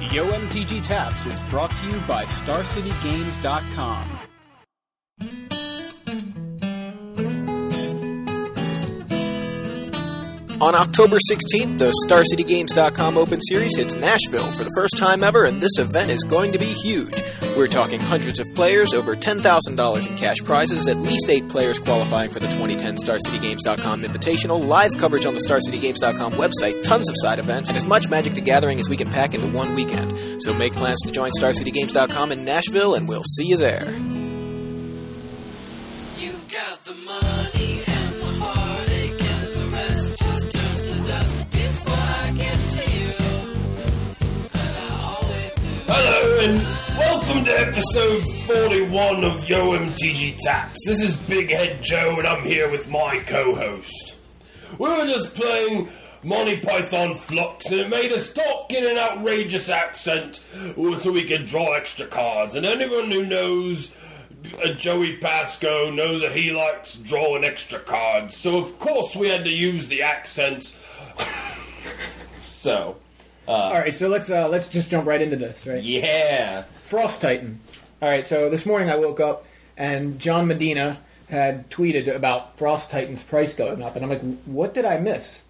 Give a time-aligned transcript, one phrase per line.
[0.00, 4.20] Yo MTG Taps is brought to you by StarCityGames.com.
[10.60, 15.60] On October 16th, the StarCityGames.com Open Series hits Nashville for the first time ever, and
[15.60, 17.14] this event is going to be huge.
[17.58, 22.30] We're talking hundreds of players, over $10,000 in cash prizes, at least eight players qualifying
[22.30, 27.68] for the 2010 StarCityGames.com Invitational, live coverage on the StarCityGames.com website, tons of side events,
[27.68, 30.40] and as much Magic the Gathering as we can pack into one weekend.
[30.40, 33.90] So make plans to join StarCityGames.com in Nashville, and we'll see you there.
[36.16, 41.92] You got the money and the heartache and the rest just turns to dust before
[41.92, 43.14] I get to you.
[44.54, 45.60] And I always do.
[45.88, 46.77] Hello and
[47.28, 50.78] welcome to episode 41 of Yo MTG Taps.
[50.86, 54.16] This is Big Head Joe and I'm here with my co-host.
[54.78, 55.90] We were just playing
[56.24, 60.36] Monty Python Fluxx and it made us talk in an outrageous accent
[60.74, 62.54] so we could draw extra cards.
[62.54, 63.94] And anyone who knows
[64.64, 68.38] uh, Joey Pasco knows that he likes drawing extra cards.
[68.38, 70.82] So of course we had to use the accents.
[72.38, 72.96] so,
[73.46, 75.82] All right, so let's uh, let's just jump right into this, right?
[75.82, 76.64] yeah.
[76.88, 77.60] Frost Titan.
[78.00, 79.44] All right, so this morning I woke up
[79.76, 84.72] and John Medina had tweeted about Frost Titan's price going up, and I'm like, what
[84.72, 85.42] did I miss?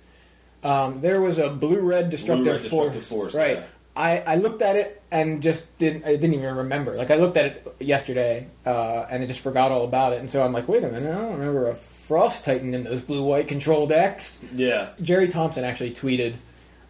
[0.64, 3.59] Um, there was a blue-red destructive, Blue-red destructive force, force, right?
[3.59, 3.64] yeah.
[3.94, 6.97] I, I looked at it and just didn't I didn't even remember.
[6.97, 10.28] Like I looked at it yesterday uh, and I just forgot all about it, and
[10.28, 13.47] so I'm like, wait a minute, I don't remember a Frost Titan in those blue-white
[13.47, 14.44] control decks.
[14.53, 14.89] Yeah.
[15.00, 16.34] Gerry Thompson actually tweeted,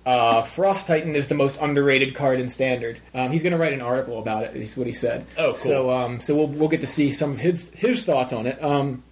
[0.09, 3.75] uh, "Frost Titan is the most underrated card in Standard." Um, he's going to write
[3.75, 4.57] an article about it.
[4.57, 5.27] Is what he said.
[5.37, 5.55] Oh, cool.
[5.55, 8.63] So, um, so we'll we'll get to see some of his his thoughts on it.
[8.65, 9.03] Um,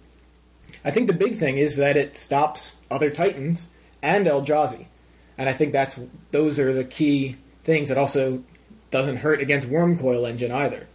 [0.83, 3.67] I think the big thing is that it stops other Titans
[4.01, 4.87] and Eldrazi,
[5.37, 5.99] and I think that's
[6.31, 7.91] those are the key things.
[7.91, 8.43] It also
[8.89, 10.87] doesn't hurt against Wurmcoil Engine either.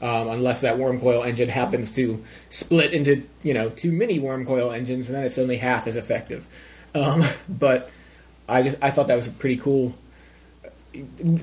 [0.00, 5.08] Um, unless that Wurmcoil engine happens to split into you know two mini Wurmcoil engines,
[5.08, 6.48] and then it's only half as effective.
[6.94, 7.90] Um, but
[8.48, 9.94] I just I thought that was pretty cool.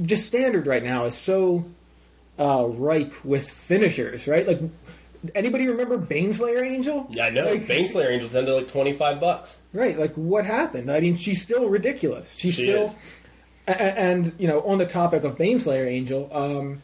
[0.01, 1.65] Just standard right now is so
[2.37, 4.47] uh, ripe with finishers, right?
[4.47, 4.61] Like
[5.35, 7.07] anybody remember Baneslayer Angel?
[7.09, 7.45] Yeah, I know.
[7.45, 9.57] Like, Baneslayer Angel's into like twenty five bucks.
[9.73, 10.91] Right, like what happened?
[10.91, 12.35] I mean, she's still ridiculous.
[12.37, 13.19] She's She still, is.
[13.67, 16.81] And you know, on the topic of Baneslayer Angel, um,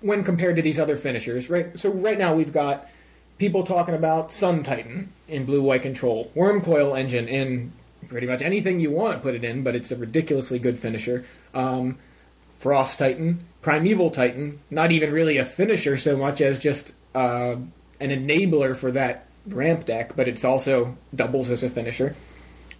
[0.00, 1.78] when compared to these other finishers, right?
[1.78, 2.88] So right now we've got
[3.38, 7.72] people talking about Sun Titan in blue white control, Wurmcoil Engine in
[8.12, 11.24] pretty much anything you want to put it in, but it's a ridiculously good finisher.
[11.54, 11.98] Um,
[12.58, 17.56] Frost Titan, Primeval Titan, not even really a finisher so much as just uh,
[18.00, 22.14] an enabler for that ramp deck, but it's also doubles as a finisher.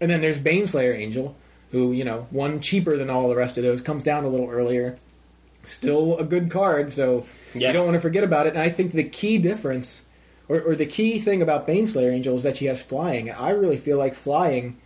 [0.01, 1.35] And then there's Baneslayer Angel,
[1.73, 4.49] who, you know, one cheaper than all the rest of those, comes down a little
[4.49, 4.99] earlier.
[5.65, 7.69] Still a good card, so Yeah.
[7.69, 8.51] you don't want to forget about it.
[8.51, 10.03] And I think the key difference,
[10.49, 13.29] or, or the key thing about Baneslayer Angel is that she has flying.
[13.29, 14.77] And I really feel like flying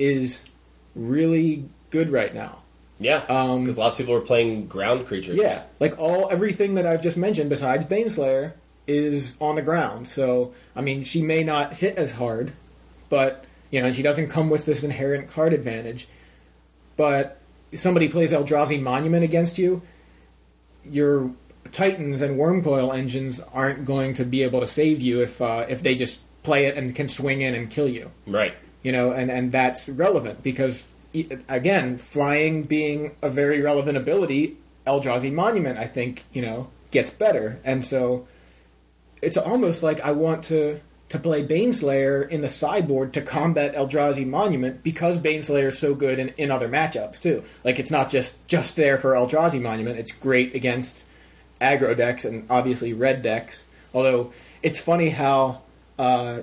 [0.00, 0.46] is
[0.96, 2.62] really good right now.
[2.98, 5.36] Yeah, Um, because lots of people are playing ground creatures.
[5.36, 8.52] Yeah, like all everything that I've just mentioned besides Baneslayer
[8.86, 10.08] is on the ground.
[10.08, 12.52] So I mean, she may not hit as hard,
[13.08, 16.08] but you know, she doesn't come with this inherent card advantage.
[16.96, 17.38] But
[17.72, 19.80] if somebody plays Eldrazi Monument against you,
[20.84, 21.30] your
[21.72, 25.82] Titans and Wurmcoil engines aren't going to be able to save you if uh, if
[25.82, 28.54] they just play it and can swing in and kill you right.
[28.82, 30.86] You know, and and that's relevant because
[31.48, 37.58] again, flying being a very relevant ability, Eldrazi Monument, I think, you know, gets better,
[37.64, 38.26] and so
[39.22, 40.80] it's almost like I want to
[41.10, 46.20] to play Baneslayer in the sideboard to combat Eldrazi Monument because Baneslayer is so good
[46.20, 47.42] in, in other matchups too.
[47.64, 51.04] Like it's not just just there for Eldrazi Monument; it's great against
[51.60, 53.64] aggro decks and obviously red decks.
[53.92, 55.62] Although it's funny how
[55.98, 56.40] uh,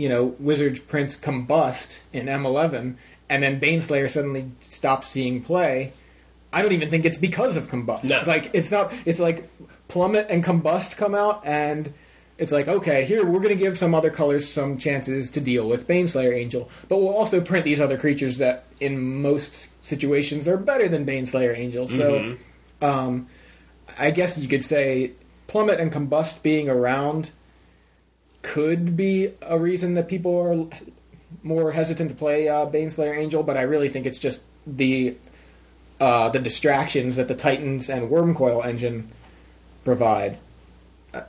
[0.00, 2.94] you know, Wizard's Prince combust in M11,
[3.28, 5.92] and then Baneslayer suddenly stops seeing play.
[6.54, 8.04] I don't even think it's because of combust.
[8.04, 8.22] No.
[8.26, 8.94] Like it's not.
[9.04, 9.50] It's like
[9.88, 11.92] plummet and combust come out, and
[12.38, 15.68] it's like okay, here we're going to give some other colors some chances to deal
[15.68, 20.56] with Baneslayer Angel, but we'll also print these other creatures that in most situations are
[20.56, 21.86] better than Baneslayer Angel.
[21.86, 22.38] So,
[22.80, 23.26] um,
[23.98, 25.12] I guess you could say
[25.46, 27.32] plummet and combust being around
[28.42, 30.66] could be a reason that people are
[31.42, 35.16] more hesitant to play uh, Baneslayer Angel, but I really think it's just the
[36.00, 39.10] uh, the distractions that the Titans and Wurmcoil engine
[39.84, 40.38] provide.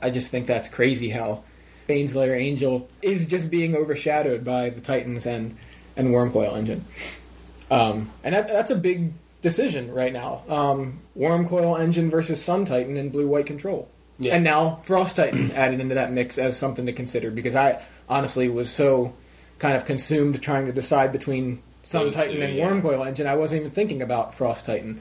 [0.00, 1.42] I- just think that's crazy how
[1.88, 5.56] Baneslayer Angel is just being overshadowed by the Titans and
[5.96, 6.84] and Wurmcoil engine.
[7.70, 9.12] Um, and that, that's a big
[9.42, 10.42] decision right now.
[10.48, 13.88] Um, Wurmcoil Engine versus Sun Titan and Blue White Control.
[14.22, 14.34] Yeah.
[14.34, 18.48] And now Frost Titan added into that mix as something to consider because I honestly
[18.48, 19.14] was so
[19.58, 22.68] kind of consumed trying to decide between Sun Those Titan two, and yeah.
[22.68, 23.26] Wurmcoil Engine.
[23.26, 25.00] I wasn't even thinking about Frost Titan.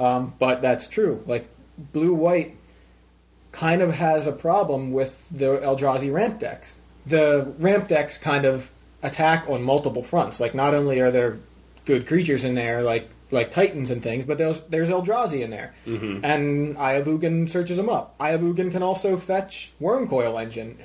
[0.00, 1.22] Um, but that's true.
[1.26, 1.48] Like
[1.78, 2.56] Blue White
[3.52, 6.76] kind of has a problem with the Eldrazi ramp decks.
[7.06, 8.70] The ramp decks kind of
[9.02, 10.40] attack on multiple fronts.
[10.40, 11.38] Like not only are there
[11.84, 15.74] good creatures in there, like like Titans and things, but there's there's Eldrazi in there,
[15.86, 16.24] mm-hmm.
[16.24, 18.14] and Eye of Ugin searches them up.
[18.20, 20.78] Eye of Ugin can also fetch Wurmcoil Engine.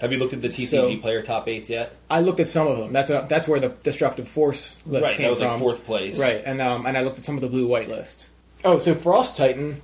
[0.00, 1.96] Have you looked at the TCG So- player top eights yet?
[2.08, 2.92] I looked at some of them.
[2.92, 6.20] That's that's where the Destructive Force list Right, came that was like fourth place.
[6.20, 8.30] Right, and um, and I looked at some of the blue white lists.
[8.64, 9.82] Oh, so Frost Titan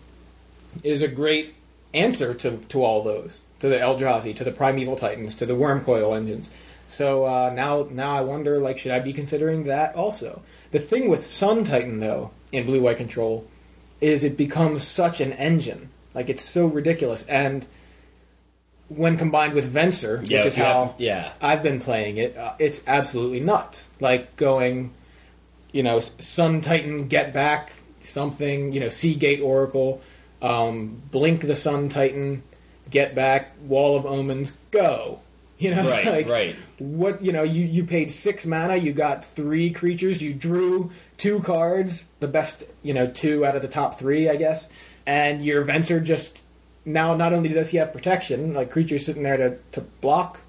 [0.83, 1.55] is a great
[1.93, 6.17] answer to, to all those, to the Eldrazi, to the Primeval Titans, to the Wurmcoil
[6.17, 6.51] engines.
[6.95, 10.43] So uh, now now I wonder, like, should I be considering that also?
[10.71, 13.47] The thing with Sun Titan though in blue white control
[14.01, 17.67] is it becomes such an engine, like it's so ridiculous, and
[18.89, 21.33] when combined with Venser, which Yeah, is how yeah.
[21.41, 23.89] I've been playing it, uh, it's absolutely nuts.
[23.99, 24.93] Like going,
[25.73, 30.01] you know, Sun Titan, get back something, you know, Sea Gate Oracle,
[30.43, 32.43] um, Blink the Sun Titan,
[32.91, 35.21] get back Wall of Omens, go.
[35.59, 36.57] You know, Right, like, right.
[36.79, 41.41] What you know, you you paid six mana, you got three creatures, you drew two
[41.41, 44.69] cards, the best, you know, two out of the top three, I guess,
[45.07, 46.43] and your Venser just
[46.85, 50.41] now not only does he have protection, like creatures sitting there to, to block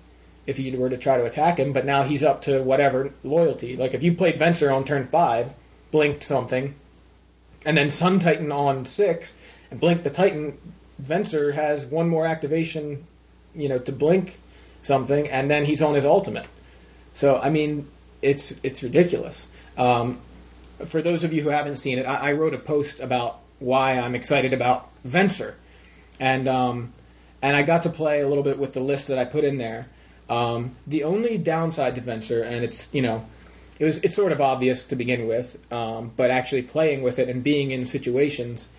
[0.46, 3.75] if you were to try to attack him, but now he's up to whatever loyalty.
[3.75, 5.54] Like if you played Venser on turn five,
[5.92, 6.75] blinked something,
[7.66, 9.36] and then Sun Titan on six,
[9.72, 10.57] and blink the Titan,
[11.02, 13.07] Venser has one more activation,
[13.56, 14.40] you know, to blink
[14.85, 16.45] something, and then he's on his ultimate.
[17.13, 17.87] So I mean,
[18.21, 19.47] it's it's ridiculous.
[19.77, 20.19] Um,
[20.85, 23.97] for those of you who haven't seen it, I, I wrote a post about why
[23.97, 25.53] I'm excited about Venser,
[26.19, 26.93] and um,
[27.41, 29.57] and I got to play a little bit with the list that I put in
[29.57, 29.87] there.
[30.29, 33.25] Um, the only downside to Venser, and it's you know,
[33.79, 37.29] it was it's sort of obvious to begin with, um, but actually playing with it
[37.29, 38.69] and being in situations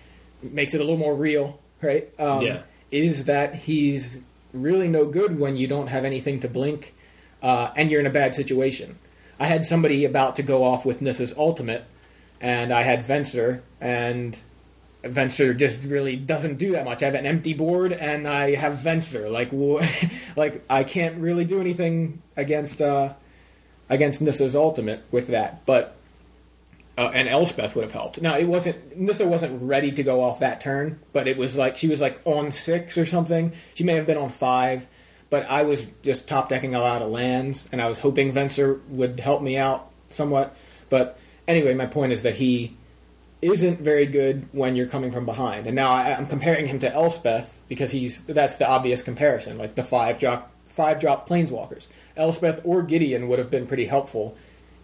[0.41, 2.09] makes it a little more real, right?
[2.19, 2.61] Um, Yeah.
[2.89, 4.21] Is that he's
[4.53, 6.95] really no good when you don't have anything to blink,
[7.41, 8.97] uh, and you're in a bad situation.
[9.39, 11.85] I had somebody about to go off with Nissa's ultimate,
[12.41, 14.37] and I had Venser, and
[15.03, 17.03] Venser just really doesn't do that much.
[17.03, 19.31] I have an empty board, and I have Venser.
[19.31, 19.51] Like,
[20.35, 23.13] like I can't really do anything against uh,
[23.89, 25.65] against Nissa's ultimate with that.
[25.65, 25.96] But
[26.97, 28.21] uh, and Elspeth would have helped.
[28.21, 31.77] Now it wasn't Nissa wasn't ready to go off that turn, but it was like
[31.77, 33.53] she was like on six or something.
[33.75, 34.87] She may have been on five,
[35.29, 38.85] but I was just top decking a lot of lands, and I was hoping Venser
[38.87, 40.55] would help me out somewhat.
[40.89, 42.75] But anyway, my point is that he
[43.41, 45.67] isn't very good when you're coming from behind.
[45.67, 49.75] And now I, I'm comparing him to Elspeth because he's that's the obvious comparison, like
[49.75, 51.87] the five drop five drop planeswalkers.
[52.15, 54.35] Elspeth or Gideon would have been pretty helpful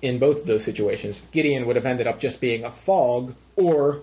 [0.04, 1.22] in both of those situations.
[1.32, 4.02] Gideon would have ended up just being a fog, or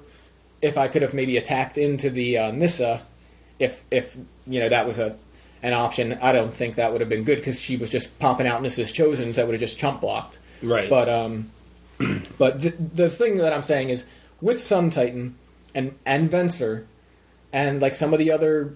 [0.62, 3.02] if I could have maybe attacked into the uh, Nissa,
[3.58, 4.16] if if
[4.46, 5.16] you know that was a
[5.62, 8.46] an option, I don't think that would have been good because she was just popping
[8.46, 10.38] out Nissa's Chosen, so I would have just chump blocked.
[10.62, 10.88] Right.
[10.88, 11.52] But um,
[12.38, 14.06] but the the thing that I'm saying is
[14.40, 15.36] with Sun Titan
[15.74, 16.86] and and Venser
[17.52, 18.74] and like some of the other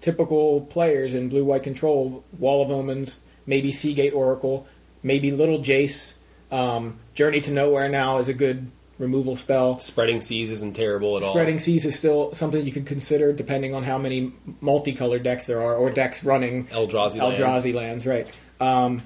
[0.00, 4.66] typical players in blue white control, Wall of Omens, maybe Sea Gate Oracle,
[5.04, 6.14] maybe Little Jace,
[6.54, 9.78] um, Journey to Nowhere now is a good removal spell.
[9.80, 11.30] Spreading seas isn't terrible at all.
[11.30, 15.60] Spreading Seas is still something you could consider depending on how many multicolored decks there
[15.60, 17.40] are or decks running Eldrazi lands.
[17.40, 18.40] Eldrazi lands, right.
[18.60, 19.02] Um,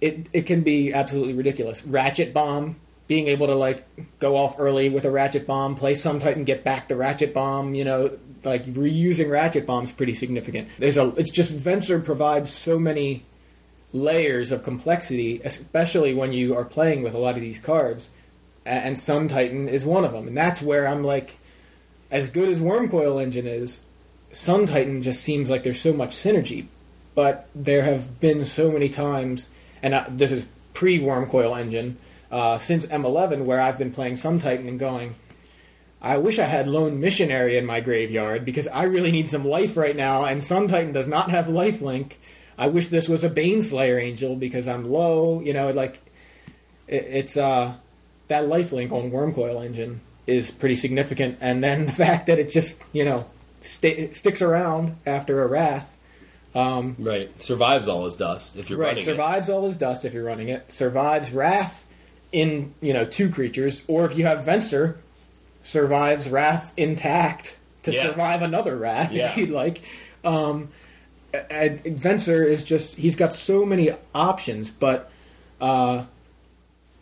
[0.00, 1.84] it it can be absolutely ridiculous.
[1.86, 3.86] Ratchet Bomb, being able to like
[4.18, 7.74] go off early with a Ratchet Bomb, play Sun Titan, get back the Ratchet Bomb,
[7.74, 10.68] you know, like reusing Ratchet Bombs pretty significant.
[10.78, 13.24] There's a it's just Venser provides so many
[13.92, 18.10] layers of complexity, especially when you are playing with a lot of these cards.
[18.64, 21.38] And Sun Titan is one of them, and that's where I'm like,
[22.10, 23.80] as good as Wurmcoil Engine is,
[24.32, 26.66] Sun Titan just seems like there's so much synergy.
[27.14, 29.48] But there have been so many times,
[29.82, 31.96] and uh, this is pre Wurmcoil Engine,
[32.30, 35.16] uh, since M11, where I've been playing Sun Titan and going,
[36.02, 39.76] I wish I had Lone Missionary in my graveyard because I really need some life
[39.76, 42.18] right now, and Sun Titan does not have life link.
[42.60, 45.40] I wish this was a Baneslayer Angel because I'm low.
[45.40, 46.00] You know, like
[46.86, 47.74] it, it's uh
[48.28, 52.50] that life link on Wurmcoil Engine is pretty significant, and then the fact that it
[52.52, 53.24] just you know
[53.62, 55.96] sta sticks around after a Wrath.
[56.54, 57.30] Right.
[57.40, 59.04] Survives All Is Dust if you're right, running it.
[59.06, 60.70] survives All Is Dust if you're running it.
[60.70, 61.86] Survives Wrath
[62.32, 64.96] in you know two creatures, or if you have Venser,
[65.62, 68.06] survives Wrath intact to Yeah.
[68.06, 69.30] survive another Wrath Yeah.
[69.30, 69.80] if you'd like.
[70.24, 70.68] Um,
[71.32, 75.10] and Venser is just he's got so many options, but
[75.60, 76.04] uh,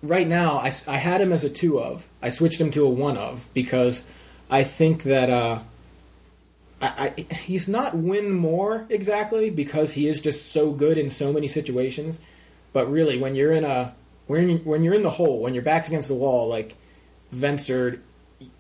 [0.02, 2.08] right now I had him as a two of.
[2.22, 4.02] I switched him to a one of because
[4.50, 5.60] I think that uh,
[6.80, 11.32] I, I, he's not win more exactly because he is just so good in so
[11.32, 12.18] many situations.
[12.72, 13.94] But really, when you're in a
[14.26, 16.76] when when you're in the hole, when your back's against the wall, like
[17.34, 18.00] Venser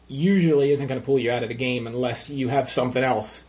[0.08, 3.44] usually isn't going to pull you out of the game unless you have something else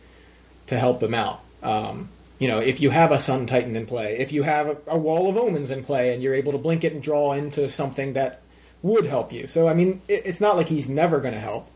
[0.66, 1.40] to help him out.
[1.62, 4.76] Um, you know, if you have a Sun Titan in play, if you have a,
[4.86, 7.68] a Wall of Omens in play, and you're able to blink it and draw into
[7.68, 8.40] something that
[8.82, 9.46] would help you.
[9.46, 11.70] So, I mean, it, it's not like he's never going to help,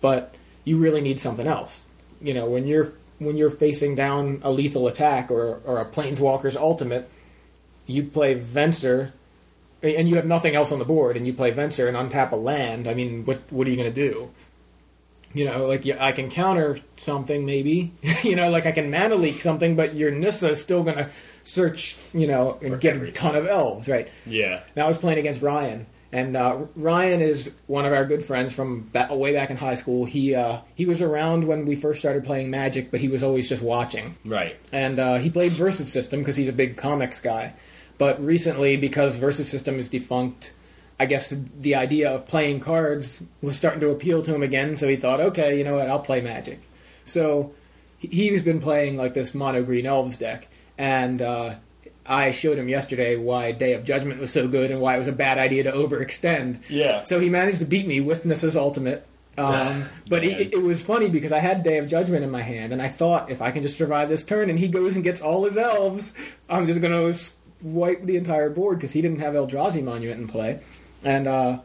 [0.00, 1.82] but you really need something else.
[2.20, 6.56] You know, when you're when you're facing down a lethal attack or or a Planeswalker's
[6.56, 7.08] ultimate,
[7.86, 9.12] you play Venser,
[9.82, 12.36] and you have nothing else on the board, and you play Venser and untap a
[12.36, 12.88] land.
[12.88, 14.30] I mean, what what are you going to do?
[15.34, 17.92] You know, like yeah, I can counter something maybe.
[18.22, 21.10] you know, like I can mana leak something, but your Nissa is still going to
[21.44, 21.96] search.
[22.12, 24.08] You know, and get a ton of elves, right?
[24.26, 24.62] Yeah.
[24.74, 28.54] And I was playing against Ryan, and uh, Ryan is one of our good friends
[28.54, 30.06] from ba- way back in high school.
[30.06, 33.48] He uh, he was around when we first started playing Magic, but he was always
[33.48, 34.16] just watching.
[34.24, 34.58] Right.
[34.72, 37.54] And uh, he played Versus System because he's a big comics guy.
[37.98, 40.52] But recently, because Versus System is defunct,
[41.00, 44.76] I guess the idea of playing cards was starting to appeal to him again.
[44.76, 46.60] So he thought, okay, you know what, I'll play Magic.
[47.04, 47.52] So
[47.98, 51.54] he- he's been playing like this mono green elves deck, and uh,
[52.04, 55.08] I showed him yesterday why Day of Judgment was so good and why it was
[55.08, 56.60] a bad idea to overextend.
[56.68, 57.02] Yeah.
[57.02, 59.06] So he managed to beat me with Nissa's Ultimate.
[59.36, 62.72] Um, but it, it was funny because I had Day of Judgment in my hand,
[62.72, 65.20] and I thought if I can just survive this turn, and he goes and gets
[65.20, 66.12] all his elves,
[66.48, 67.18] I'm just going to
[67.62, 70.60] wipe the entire board because he didn't have Eldrazi Monument in play.
[71.04, 71.60] And uh,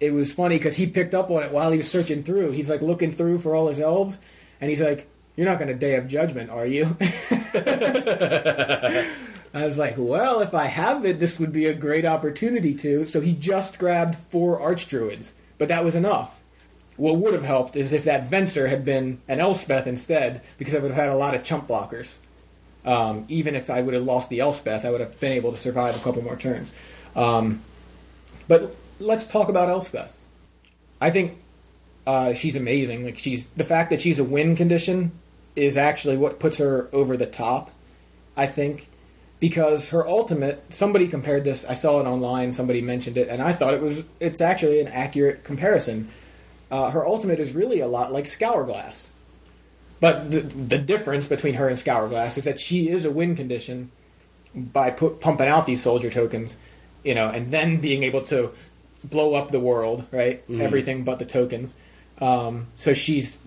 [0.00, 2.52] it was funny because he picked up on it while he was searching through.
[2.52, 4.18] He's like looking through for all his elves,
[4.60, 6.96] and he's like, "You're not going to Day of Judgment, are you?"
[9.54, 13.06] I was like, well, if I have it, this would be a great opportunity to.
[13.06, 16.40] So he just grabbed four Archdruids, but that was enough.
[16.96, 20.78] What would have helped is if that Venser had been an Elspeth instead, because I
[20.78, 22.18] would have had a lot of chump blockers.
[22.84, 25.56] Um, even if I would have lost the Elspeth, I would have been able to
[25.56, 26.72] survive a couple more turns.
[27.14, 27.62] Um,
[28.48, 30.24] but let's talk about Elspeth.
[31.00, 31.38] I think
[32.06, 33.04] uh, she's amazing.
[33.04, 35.12] Like she's the fact that she's a win condition
[35.54, 37.70] is actually what puts her over the top.
[38.36, 38.88] I think
[39.40, 40.64] because her ultimate.
[40.70, 41.64] Somebody compared this.
[41.64, 42.52] I saw it online.
[42.52, 44.04] Somebody mentioned it, and I thought it was.
[44.20, 46.08] It's actually an accurate comparison.
[46.70, 49.10] Uh, her ultimate is really a lot like Scourglass,
[50.00, 53.90] but the the difference between her and Scourglass is that she is a win condition
[54.54, 56.56] by pumping out these soldier tokens,
[57.04, 58.52] you know, and then being able to
[59.04, 60.42] blow up the world, right?
[60.50, 61.74] Everything but the tokens.
[62.20, 63.38] Um, so she's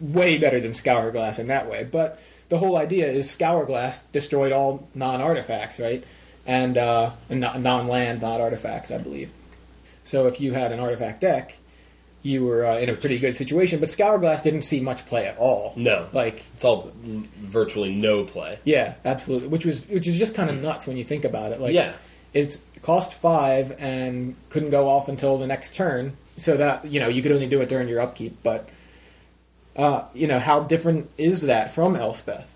[0.00, 1.84] way better than Scourglass in that way.
[1.90, 6.04] But the whole idea is Scourglass destroyed all non-artifacts, right?
[6.46, 9.30] And uh, non- non-land, not artifacts, I believe.
[10.04, 11.56] So if you had an artifact deck,
[12.22, 13.80] you were uh, in a pretty good situation.
[13.80, 15.72] But Scourglass didn't see much play at all.
[15.76, 16.08] No.
[16.12, 18.58] like It's all virtually no play.
[18.64, 19.48] yeah, absolutely.
[19.48, 21.60] Which was which is just kind of nuts when you think about it.
[21.60, 21.92] Like, Yeah.
[22.34, 27.08] it cost five and couldn't go off until the next turn, so that you know
[27.08, 28.38] you could only do it during your upkeep.
[28.42, 28.68] But
[29.76, 32.54] uh, you know how different is that from Elspeth?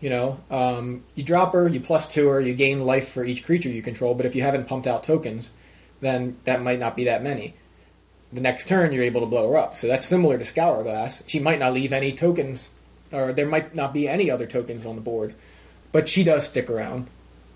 [0.00, 3.44] You know, um, you drop her, you plus two her, you gain life for each
[3.44, 4.14] creature you control.
[4.14, 5.50] But if you haven't pumped out tokens,
[6.00, 7.54] then that might not be that many.
[8.32, 9.76] The next turn, you're able to blow her up.
[9.76, 11.24] So that's similar to Scourglass.
[11.26, 12.70] She might not leave any tokens,
[13.12, 15.34] or there might not be any other tokens on the board,
[15.92, 17.08] but she does stick around,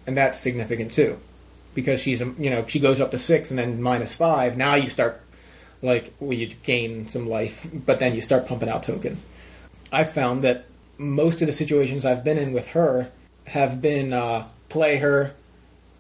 [0.07, 1.19] and that's significant too,
[1.75, 4.57] because she's you know she goes up to six and then minus five.
[4.57, 5.21] Now you start
[5.83, 9.23] like well, you gain some life, but then you start pumping out tokens.
[9.93, 10.65] I've found that
[10.99, 13.11] most of the situations I've been in with her
[13.47, 15.35] have been uh, play her,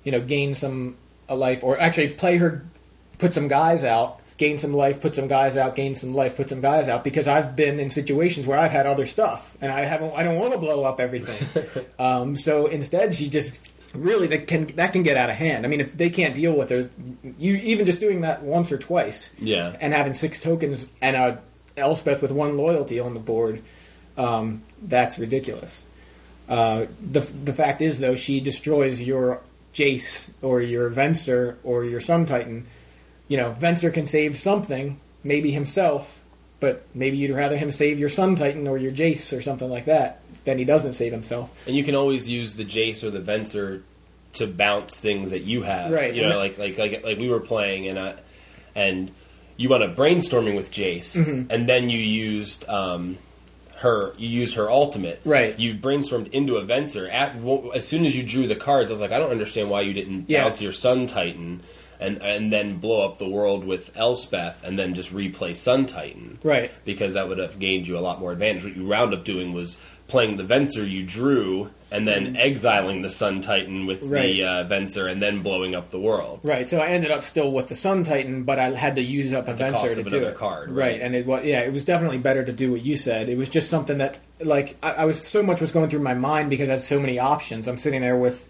[0.03, 0.97] you know, gain some
[1.29, 2.65] a life, or actually play her,
[3.19, 6.49] put some guys out, gain some life, put some guys out, gain some life, put
[6.49, 9.81] some guys out, because I've been in situations where I've had other stuff, and I
[9.81, 11.87] haven't, I don't want to blow up everything.
[11.99, 15.65] um, so instead, she just really that can that can get out of hand.
[15.65, 16.91] I mean, if they can't deal with her,
[17.39, 19.77] you even just doing that once or twice, Yeah.
[19.81, 21.39] and having six tokens and a
[21.77, 23.61] Elspeth with one loyalty on the board,
[24.17, 25.85] um, that's ridiculous.
[26.49, 29.41] Uh, the the fact is though, she destroys your
[29.75, 32.67] Jace or your Venser or your Sun Titan.
[33.27, 36.21] You know, Venser can save something, maybe himself,
[36.61, 39.87] but maybe you'd rather him save your Sun Titan or your Jace or something like
[39.87, 41.51] that than he doesn't save himself.
[41.67, 43.83] And you can always use the Jace or the Venser
[44.35, 45.93] to bounce things that you have.
[45.93, 48.15] Right, You know, like like like like we were playing and I,
[48.75, 49.11] and
[49.57, 51.51] you went up brainstorming with Jace, Mm-hmm.
[51.51, 53.19] and then you used um,
[53.77, 54.13] her.
[54.19, 55.21] You used her ultimate.
[55.25, 55.57] Right.
[55.59, 57.09] You brainstormed into a Venser.
[57.13, 57.37] At
[57.77, 59.93] as soon as you drew the cards, I was like, I don't understand why you
[59.93, 60.45] didn't Yeah.
[60.45, 61.61] bounce your Sun Titan.
[62.05, 66.39] And, and then blow up the world with Elspeth, and then just replay Sun Titan
[66.43, 66.71] Right.
[66.85, 68.65] because that would have gained you a lot more advantage.
[68.65, 73.09] What you wound up doing was playing the Venser you drew, and then exiling the
[73.09, 74.13] Sun Titan with Mm-hmm.
[74.13, 74.23] Right.
[74.35, 76.41] the uh, Venser, and then blowing up the world.
[76.43, 79.33] Right, so I ended up still with the Sun Titan, but I had to use
[79.33, 80.37] up a the Venser to do it.
[80.37, 80.93] card, right.
[80.93, 81.01] right.
[81.01, 83.31] and it was yeah, it was definitely better to do what you said.
[83.31, 86.15] It was just something that like I, I was so much was going through my
[86.15, 87.67] mind because I had so many options.
[87.67, 88.47] I'm sitting there with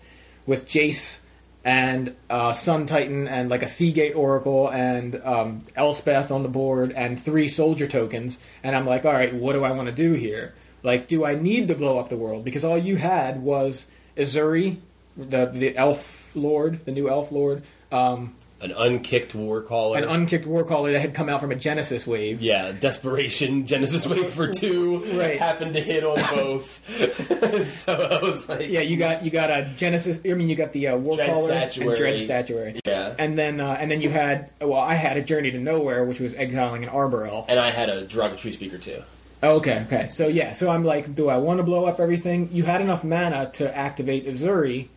[0.47, 1.21] with Jace
[1.65, 6.49] and uh, Sun Titan and like a Sea Gate Oracle and um, Elspeth on the
[6.49, 9.95] board and three soldier tokens, and I'm like, all right, what do I want to
[9.95, 10.55] do here?
[10.83, 12.45] Like, do I need to blow up the world?
[12.45, 14.79] Because all you had was Ezuri,
[15.17, 19.99] the the elf lord, the new elf lord, um, An unkicked war caller.
[19.99, 22.41] an unkicked war caller that had come out from a Genesis wave.
[22.43, 25.39] yeah, desperation Genesis Wave for two Right.
[25.39, 26.81] happened to hit on both.
[27.67, 30.21] so I was like, Yeah, you got you got a Genesis.
[30.25, 31.89] I mean, you got the uh, war Dread caller Statuary.
[31.91, 32.81] and dread statuary.
[32.87, 33.15] yeah.
[33.19, 36.21] And then uh, and then you had well, I had a journey to nowhere, which
[36.21, 37.47] was exiling an arbor elf.
[37.49, 39.03] And I had a Joraga Tree Speaker too.
[39.43, 40.09] Oh, Okay, okay.
[40.09, 42.49] So yeah, so I'm like, do I want to blow up everything?
[42.51, 44.89] You had enough mana to activate Ezuri,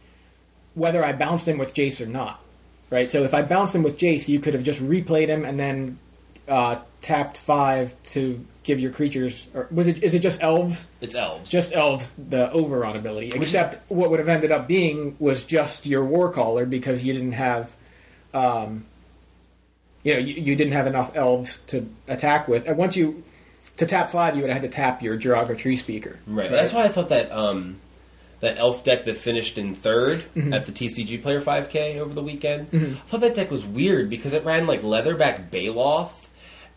[0.74, 2.41] whether I bounced him with Jace or not,
[2.89, 3.10] right?
[3.10, 6.00] So if I bounced him with Jace, you could have just replayed him and then
[6.48, 9.50] uh, tapped five to give your creatures.
[9.53, 10.03] Or was it?
[10.03, 10.88] Is it just elves?
[11.01, 11.50] It's elves.
[11.50, 13.32] Just elves, the overrun ability.
[13.34, 17.34] Except what would have ended up being was just your war caller because you didn't
[17.34, 17.75] have.
[18.34, 18.86] Um,
[20.03, 22.67] you know, you, you didn't have enough elves to attack with.
[22.67, 23.24] And once you
[23.77, 26.20] to tap five, you would have had to tap your Joraga Tree Speaker.
[26.25, 26.50] Right.
[26.50, 27.79] That's why I thought that um,
[28.39, 30.53] that elf deck that finished in 3rd Mm-hmm.
[30.53, 32.67] at the TCG Player 5K over the weekend.
[32.74, 36.27] I thought that deck was weird because it ran like Leatherback Baloth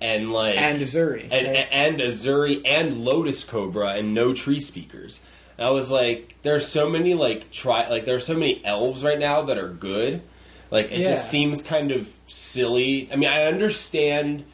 [0.01, 1.25] and like And Ezuri.
[1.31, 1.69] and, right?
[1.71, 5.23] and Ezuri and Lotus Cobra and no tree speakers.
[5.59, 9.05] And I was like, there's so many like try like there are so many elves
[9.05, 10.23] right now that are good.
[10.71, 11.11] Like it Yeah.
[11.11, 13.11] just seems kind of silly.
[13.13, 14.45] I mean, I understand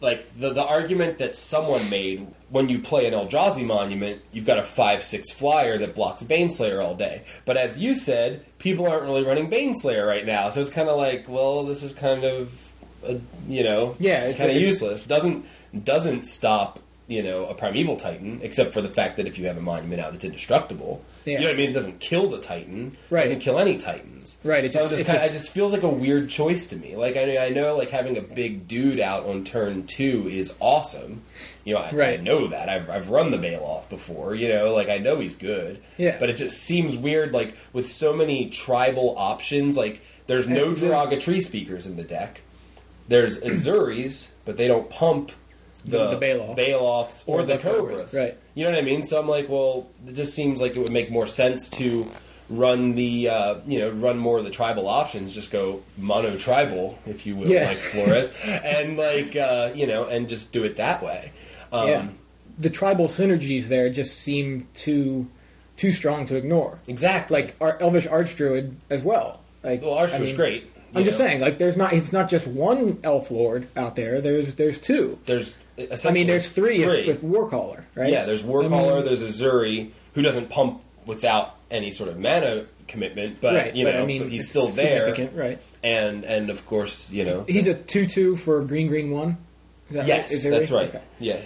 [0.00, 4.58] like the the argument that someone made when you play an Eldrazi monument, you've got
[4.58, 7.22] a five six flyer that blocks Baneslayer all day.
[7.44, 10.96] But as you said, people aren't really running Baneslayer right now, so it's kind of
[10.96, 12.72] like, well, this is kind of,
[13.08, 13.14] uh,
[13.48, 15.02] you know, Yeah, it's- kind of it's- useless.
[15.04, 15.44] Doesn't
[15.84, 19.56] doesn't stop you know a primeval Titan, except for the fact that if you have
[19.56, 21.02] a monument out, it's indestructible.
[21.24, 21.34] Yeah.
[21.34, 21.70] You know what I mean?
[21.70, 22.96] It doesn't kill the Titan.
[23.10, 23.20] Right.
[23.26, 24.38] It doesn't kill any Titans.
[24.44, 26.68] Right, it so just- it just, kinda, just- it just feels like a weird choice
[26.68, 26.96] to me.
[26.96, 31.22] Like I, I know, like having a big dude out on turn two is awesome.
[31.64, 32.68] You know, I, I know that.
[32.68, 34.34] I've, I've run the Baloth before.
[34.34, 35.82] You know, like I know he's good.
[35.98, 36.16] Yeah.
[36.18, 39.76] But it just seems weird, like with so many tribal options.
[39.76, 42.40] Like there's no Draga tree speakers in the deck.
[43.08, 45.32] There's Ezuris, but they don't pump
[45.84, 46.56] the, The- the Baloth.
[46.56, 48.14] Baloths or, Or the, the Cobras, Cobras.
[48.14, 48.38] right.
[48.54, 49.02] You know what I mean?
[49.04, 52.06] So I'm like, well, it just seems like it would make more sense to
[52.48, 55.32] run the, uh, you know, run more of the tribal options.
[55.32, 57.66] Just go mono tribal, if you will, Yeah.
[57.68, 61.32] like Flores, and like, uh, you know, and just do it that way.
[61.72, 62.08] Um, yeah,
[62.58, 65.28] the tribal synergies there just seem too
[65.76, 66.78] too strong to ignore.
[66.88, 67.40] Exactly.
[67.42, 69.40] Like our Elvish Archdruid as well.
[69.62, 71.92] Like well, Archer I mean, great i'm you just saying, like, there's not.
[71.92, 74.20] It's not just one elf lord out there.
[74.20, 75.20] There's there's two.
[75.26, 75.56] There's,
[76.04, 78.10] I mean, there's three, if- with Warcaller, right?
[78.12, 82.64] Yeah, there's I Warcaller, mean- there's Ezuri, who doesn't pump without any sort of mana
[82.88, 85.58] commitment, but right, you but know, I mean, but he's still there, significant, right?
[85.84, 89.36] and and of course, you know, He's a two-two for green green one.
[89.88, 90.08] Is that right?
[90.08, 91.00] yes, Is there that's right, okay.
[91.20, 91.40] yeah.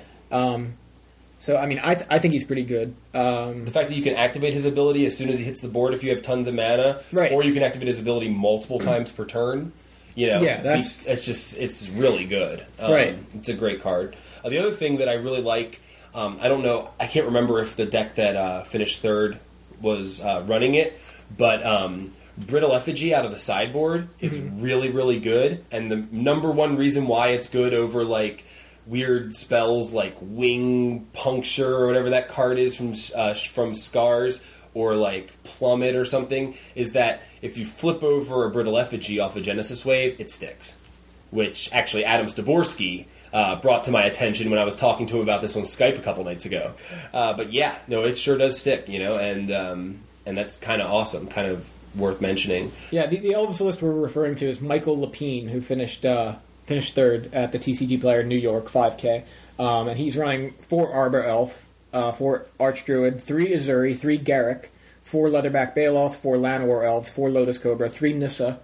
[1.41, 2.95] So I mean, I th- I think he's pretty good.
[3.13, 5.69] Um, The fact that you can activate his ability as soon as he hits the
[5.69, 7.31] board if you have tons of mana, Right.
[7.33, 9.73] or you can activate his ability multiple times per turn.
[10.15, 12.63] You know, Yeah, that's- it's just it's really good.
[12.81, 13.17] Um, Right.
[13.37, 14.17] it's a great card.
[14.45, 15.81] Uh, the other thing that I really like,
[16.15, 19.39] um, I don't know, I can't remember if the deck that uh, finished third
[19.81, 20.99] was uh, running it,
[21.37, 24.63] but um, Brittle Effigy out of the sideboard is Mm-hmm.
[24.63, 28.45] really really good, and the number one reason why it's good over like
[28.87, 34.95] weird spells like wing puncture or whatever that card is from uh, from scars or
[34.95, 39.41] like plummet or something is that if you flip over a brittle effigy off a
[39.41, 40.79] genesis wave it sticks
[41.31, 45.23] which actually adam Staborsky uh, brought to my attention when i was talking to him
[45.23, 46.73] about this on skype a couple nights ago.
[47.13, 50.81] Uh, but yeah no it sure does stick you know and um, and that's kind
[50.81, 52.73] of awesome kind of worth mentioning.
[52.91, 56.95] Yeah, the, the Elvis list we're referring to is Michael Lapine, who finished uh, finished
[56.95, 59.25] third at the TCG Player New York 5K,
[59.59, 64.67] um, and he's running four Arbor Elf, uh, four Archdruid, three Ezuri, three Garruk,
[65.03, 68.61] four Leatherback Baloth, four Llanowar Elves, four Lotus Cobra, three Nissa,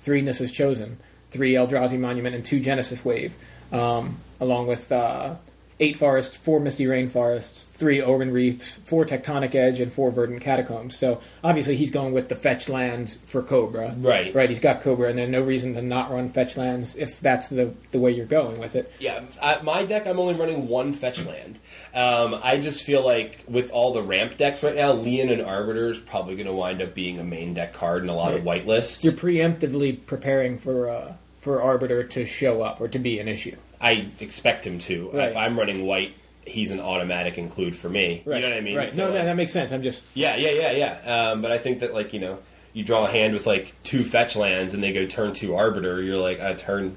[0.00, 0.98] three Nissa's Chosen,
[1.30, 3.34] three Eldrazi Monument, and two Genesis Wave,
[3.72, 5.36] um, along with uh,
[5.80, 10.94] eight Forests, four Misty Rain Forests, three Oran-Riefs, four Tectonic Edge, and four Verdant Catacombs.
[10.94, 13.94] So obviously he's going with the fetch lands for Cobra.
[13.96, 14.34] Right.
[14.34, 17.48] Right, he's got Cobra, and there's no reason to not run fetch lands if that's
[17.48, 18.92] the, the way you're going with it.
[19.00, 21.58] Yeah, I, my deck, I'm only running one fetch land.
[21.94, 25.98] Um, I just feel like with all the ramp decks right now, Leonin Arbiter is
[25.98, 28.66] probably going to wind up being a main deck card in a lot of white
[28.66, 29.02] lists.
[29.02, 33.56] You're preemptively preparing for uh, for Arbiter to show up or to be an issue.
[33.80, 35.10] I expect him to.
[35.10, 35.28] Right.
[35.30, 36.14] If I'm running white,
[36.46, 38.22] he's an automatic include for me.
[38.24, 38.76] You know what I mean?
[38.76, 38.90] Right.
[38.90, 39.72] So, no, that, like- that makes sense.
[39.72, 40.72] I'm just Yeah, yeah, yeah,
[41.02, 41.30] yeah.
[41.30, 42.38] Um, but I think that like you know,
[42.72, 46.00] you draw a hand with like two fetch lands and they go turn two arbiter.
[46.02, 46.96] You're like, I turn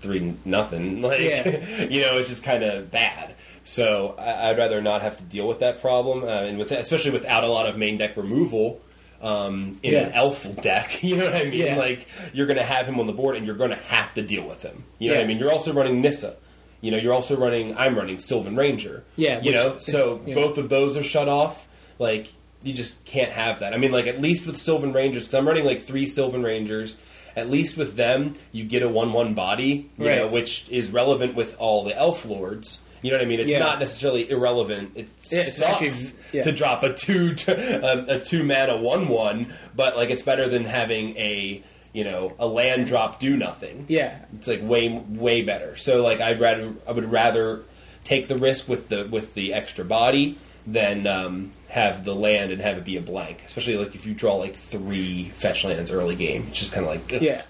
[0.00, 1.02] three nothing.
[1.02, 1.48] Like Yeah.
[1.84, 3.34] you know, it's just kind of bad.
[3.64, 7.10] So I, I'd rather not have to deal with that problem, uh, and with especially
[7.10, 8.80] without a lot of main deck removal.
[9.22, 11.52] Um, in an elf deck, you know what I mean?
[11.66, 11.76] Yeah.
[11.76, 14.22] Like you're going to have him on the board, and you're going to have to
[14.22, 14.84] deal with him.
[14.98, 15.38] You know what I mean?
[15.38, 16.36] You're also running Nissa.
[16.80, 17.76] You know, you're also running.
[17.76, 19.04] I'm running Sylvan Ranger.
[19.16, 19.78] Yeah, you which- know.
[19.78, 20.34] So yeah.
[20.34, 21.68] both of those are shut off.
[21.98, 22.28] Like
[22.62, 23.74] you just can't have that.
[23.74, 26.98] I mean, like at least with Sylvan Rangers, because I'm running like three Sylvan Rangers.
[27.36, 30.16] At least with them, you get a one-one body, you Right.
[30.16, 32.82] know, which is relevant with all the Elf Lords.
[33.02, 33.40] You know what I mean?
[33.40, 33.60] It's Yeah.
[33.60, 34.92] not necessarily irrelevant.
[34.94, 36.42] It Yeah, it's sucks actually- yeah.
[36.42, 40.64] to drop a two a, a two mana one one, but like it's better than
[40.64, 43.84] having a you know a land drop do nothing.
[43.88, 44.18] yeah.
[44.36, 45.76] It's like way way better.
[45.76, 47.62] So like I'd rather I would rather
[48.04, 50.36] take the risk with the with the extra body
[50.66, 53.42] than um, have the land and have it be a blank.
[53.46, 56.92] Especially like if you draw like three fetch lands early game, it's just kind of
[56.92, 57.22] like ugh.
[57.22, 57.42] Yeah.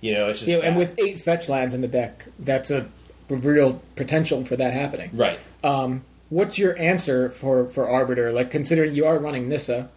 [0.00, 2.86] you know, it's just Yeah, and with eight fetch lands in the deck, that's a
[3.28, 5.10] real potential for that happening.
[5.14, 5.38] right.
[5.62, 8.32] Um, what's your answer for, for Arbiter?
[8.32, 9.88] Like, considering you are running Nissa,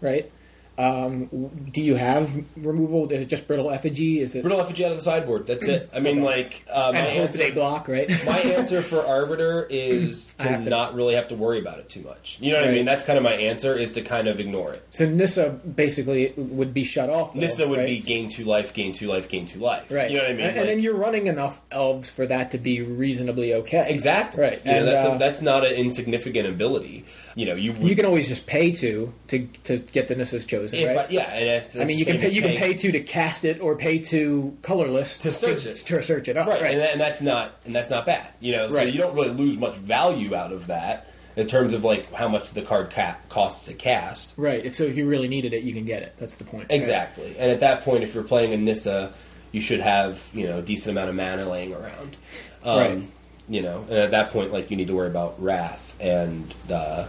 [0.00, 0.30] right?
[0.78, 1.26] Um,
[1.70, 3.10] do you have removal?
[3.12, 4.20] Is it just Brittle Effigy?
[4.20, 5.46] Is it Brittle effigy out of the sideboard.
[5.46, 5.90] That's it.
[5.94, 8.08] I mean, like uh, my and hope answer, block, right?
[8.26, 11.78] my answer for Arbiter is I to have to- not really have to worry about
[11.78, 12.38] it too much.
[12.40, 12.74] You know what I Right.
[12.76, 12.84] mean?
[12.86, 14.82] That's kind of my answer is to kind of ignore it.
[14.90, 17.34] so Nissa basically would be shut off.
[17.34, 17.86] Though, Nissa would right?
[17.86, 19.90] be gain two life, gain two life, gain two life.
[19.90, 20.10] right.
[20.10, 20.40] You know what I mean?
[20.40, 23.86] And, and Like- then you're running enough elves for that to be reasonably okay.
[23.90, 24.42] Exactly.
[24.42, 24.60] Right.
[24.64, 27.04] You know, And, that's uh, a, that's not an insignificant ability.
[27.34, 30.44] You know, you would, You can always just pay to to to get the Nissa's
[30.44, 31.06] chosen, if right?
[31.06, 33.44] I, yeah, and it's I mean, you can pay, you can pay to to cast
[33.44, 35.76] it or pay to colorless To search it.
[35.76, 36.46] to search it up.
[36.46, 38.28] right, Right, And, that, and that's not and that's not bad.
[38.40, 38.92] You know, so Right.
[38.92, 42.50] you don't really lose much value out of that in terms of like how much
[42.50, 44.34] the card ca- costs to cast.
[44.36, 44.62] right.
[44.64, 46.14] If so, if you really needed it, you can get it.
[46.18, 46.64] That's the point.
[46.70, 46.78] right?
[46.78, 47.34] Exactly.
[47.38, 49.12] And at that point, if you're playing a Nissa,
[49.52, 52.16] you should have you know a decent amount of mana laying around.
[52.62, 53.02] Um, Right.
[53.48, 57.06] You know, and at that point, like you need to worry about Wrath, and uh,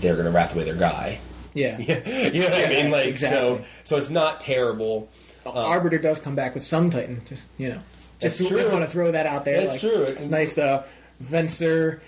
[0.00, 1.18] they're going to Wrath away their guy.
[1.54, 1.78] Yeah.
[1.78, 2.90] you know what I mean?
[2.90, 3.58] Like exactly.
[3.58, 5.08] so, so it's not terrible.
[5.46, 7.22] Arbiter does come back with Sun Titan.
[7.26, 7.80] Just you know,
[8.18, 9.60] just, That's just want to throw that out there.
[9.60, 10.02] That's like, true.
[10.04, 10.86] It's Nice uh,
[11.22, 12.00] Venser.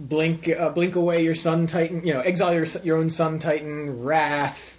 [0.00, 2.06] Blink, uh, blink away your Sun Titan.
[2.06, 4.04] You know, exile your your own Sun Titan.
[4.04, 4.77] Wrath.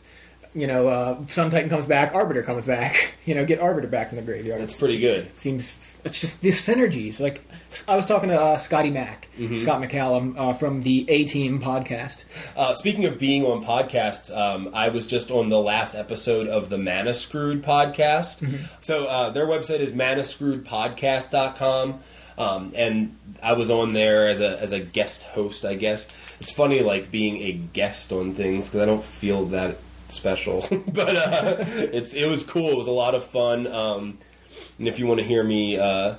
[0.55, 2.15] You know, uh, Sun Titan comes back.
[2.15, 3.13] Arbiter comes back.
[3.29, 4.59] You know, get Arbiter back in the graveyard.
[4.61, 5.37] It's pretty good.
[5.37, 7.19] seems it's just the synergies.
[7.19, 7.43] Like
[7.87, 9.57] I was talking to uh, Scotty Mack, Mm-hmm.
[9.57, 12.23] Scott McCallum uh, from the A Team podcast.
[12.57, 16.69] Uh, speaking of being on podcasts, um, I was just on the last episode of
[16.69, 18.41] the Mana Screwed podcast.
[18.41, 18.65] Mm-hmm.
[18.81, 21.99] So uh, their website is manascrewedpodcast.com.
[22.39, 26.07] Um, and I was on there as a as a guest host, I guess.
[26.39, 29.77] It's funny, like being a guest on things because I don't feel that
[30.11, 32.69] special, but uh, it's it was cool.
[32.69, 33.67] It was a lot of fun.
[33.67, 34.17] Um,
[34.77, 36.15] and if you want to hear me, uh,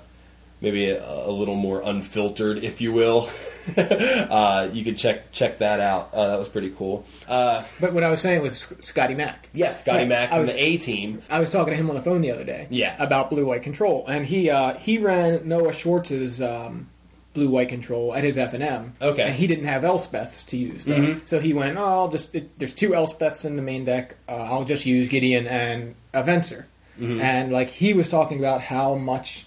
[0.61, 3.29] maybe a, a little more unfiltered, if you will,
[3.77, 6.11] uh, you could check check that out.
[6.13, 7.05] Uh, that was pretty cool.
[7.29, 9.49] Uh, But what I was saying was Scotty Mack.
[9.53, 10.09] yes, Scotty Right.
[10.09, 11.23] Mack from was- the A team.
[11.31, 12.67] I was talking to him on the phone the other day.
[12.71, 12.97] Yeah.
[13.03, 16.89] About blue white control, and he uh, he ran Noah Schwartz's um,
[17.33, 18.95] blue white control at his F and M.
[19.01, 19.23] Okay.
[19.23, 20.95] And he didn't have Elspeths to use, though.
[20.97, 21.29] Mhm.
[21.29, 24.17] so he went, "Oh, I'll just it, there's two Elspeths in the main deck.
[24.29, 26.65] Uh, I'll just use Gideon and a Venser."
[26.99, 27.21] Mm-hmm.
[27.21, 29.47] And like he was talking about how much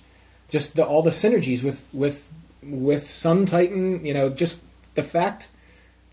[0.50, 2.30] just the, all the synergies with with
[2.63, 4.60] with Sun Titan, you know, just
[4.96, 5.50] the fact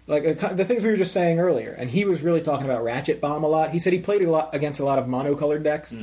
[0.08, 0.24] like
[0.56, 3.44] the things we were just saying earlier, and he was really talking about Ratchet Bomb
[3.44, 3.70] a lot.
[3.70, 5.94] He said he played a lot against a lot of monocolored decks,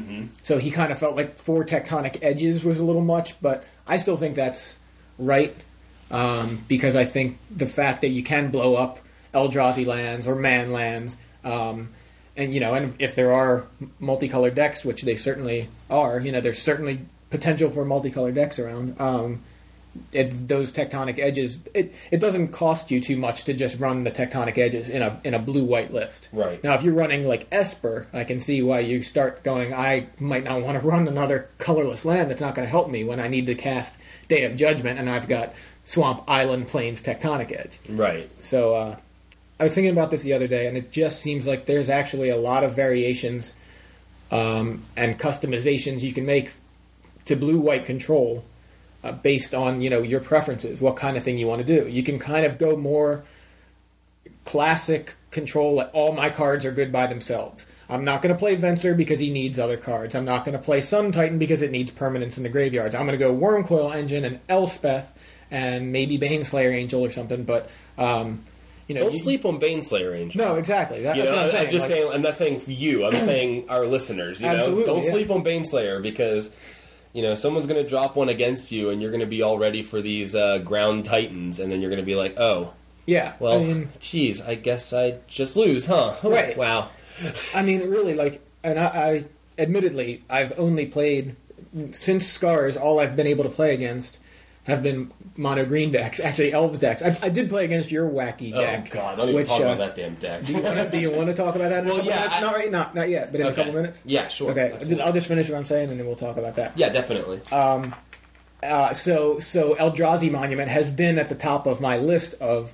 [0.43, 3.97] so he kind of felt like four Tectonic Edges was a little much, but I
[3.97, 4.77] still think that's
[5.17, 5.55] right
[6.11, 8.99] um, because I think the fact that you can blow up
[9.33, 11.89] Eldrazi lands or man lands, um,
[12.35, 13.65] and you know, and if there are
[13.99, 18.99] multicolored decks, which they certainly are, you know, there's certainly potential for multicolored decks around.
[18.99, 19.41] Um,
[20.11, 21.59] it, those tectonic edges.
[21.73, 25.19] It it doesn't cost you too much to just run the tectonic edges in a
[25.23, 26.29] in a blue white list.
[26.31, 26.63] Right.
[26.63, 29.73] now, if you're running like Esper, I can see why you start going.
[29.73, 33.03] I might not want to run another colorless land that's not going to help me
[33.03, 35.53] when I need to cast Day of Judgment, and I've got
[35.85, 37.79] Swamp Island Plains Tectonic Edge.
[37.89, 38.29] Right.
[38.39, 38.95] So uh,
[39.59, 42.29] I was thinking about this the other day, and it just seems like there's actually
[42.29, 43.53] a lot of variations
[44.31, 46.51] um, and customizations you can make
[47.25, 48.43] to blue-white control
[49.07, 51.87] uh, based on you know your preferences, what kind of thing you want to do.
[51.89, 53.23] You can kind of go more
[54.45, 55.75] classic control.
[55.75, 57.65] Like all my cards are good by themselves.
[57.89, 60.13] I'm not going to play Venser because he needs other cards.
[60.13, 62.93] I'm not going to play Sun Titan because it needs permanence in the graveyards.
[62.93, 65.13] I'm going to go Wurmcoil Engine and Elspeth
[65.49, 67.45] and maybe Baneslayer Angel or something.
[67.45, 68.43] But um,
[68.87, 70.37] you know, Don't you- sleep on Baneslayer Angel.
[70.45, 71.01] No, exactly.
[71.03, 72.11] That, You that's know, what I'm I'm, just Like, saying.
[72.13, 73.05] I'm not saying for you.
[73.05, 74.41] I'm saying our listeners.
[74.41, 75.11] You know, Absolutely, don't yeah.
[75.11, 76.53] sleep on Baneslayer because
[77.17, 79.57] you know someone's going to drop one against you, and you're going to be all
[79.57, 82.73] ready for these uh, ground titans, and then you're going to be like, oh,
[83.07, 83.33] Yeah.
[83.39, 86.13] well, I mean, geez, I guess I just lose, huh?
[86.23, 86.55] Oh, Right.
[86.55, 86.89] Wow.
[87.55, 89.25] I mean, really, like, and I, I
[89.57, 91.35] admittedly, I've only played
[91.89, 92.77] since Scars.
[92.77, 94.19] All I've been able to play against
[94.67, 96.19] have been mono green decks.
[96.19, 97.01] Actually, elves decks.
[97.01, 98.89] I, I did play against your wacky deck.
[98.91, 99.15] Oh God!
[99.17, 100.45] Don't even which, talk uh, about that damn deck.
[100.45, 100.89] Do you want to?
[100.89, 101.79] Do you want to talk about that?
[101.83, 102.35] In Well, a couple yeah, minutes?
[102.35, 102.71] I- not right.
[102.71, 103.31] Not not yet.
[103.31, 103.55] But in a Okay.
[103.55, 104.01] couple minutes.
[104.05, 104.51] Yeah, sure.
[104.51, 104.71] Okay.
[104.73, 105.03] Absolutely.
[105.03, 106.77] I'll just finish what I'm saying, and then we'll talk about that.
[106.77, 107.41] Yeah, definitely.
[107.51, 107.95] Um,
[108.61, 112.73] Uh, so so Eldrazi Monument has been at the top of my list of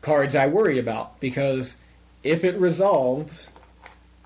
[0.00, 1.76] cards I worry about because
[2.22, 3.50] if it resolves,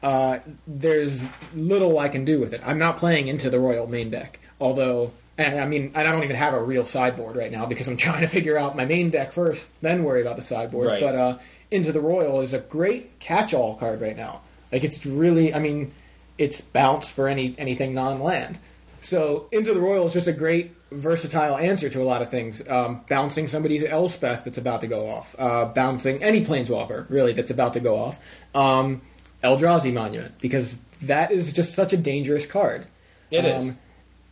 [0.03, 2.61] uh, there's little I can do with it.
[2.65, 5.13] I'm not playing into the Roil main deck, although.
[5.41, 8.21] And I mean, I don't even have a real sideboard right now because I'm trying
[8.21, 10.89] to figure out my main deck first, then worry about the sideboard.
[10.89, 11.01] Right.
[11.01, 11.39] But uh,
[11.71, 14.43] Into the Roil is a great catch-all card right now.
[14.71, 15.93] Like it's really, I mean,
[16.37, 18.59] it's bounce for any anything non-land.
[19.01, 22.67] So Into the Roil is just a great versatile answer to a lot of things.
[22.69, 25.35] Um, bouncing somebody's Elspeth that's about to go off.
[25.39, 28.21] Uh, bouncing any Planeswalker, really, that's about to go off.
[28.55, 29.01] Um,
[29.43, 32.87] Eldrazi Monument, because that is just such a dangerous card.
[33.31, 33.73] It is.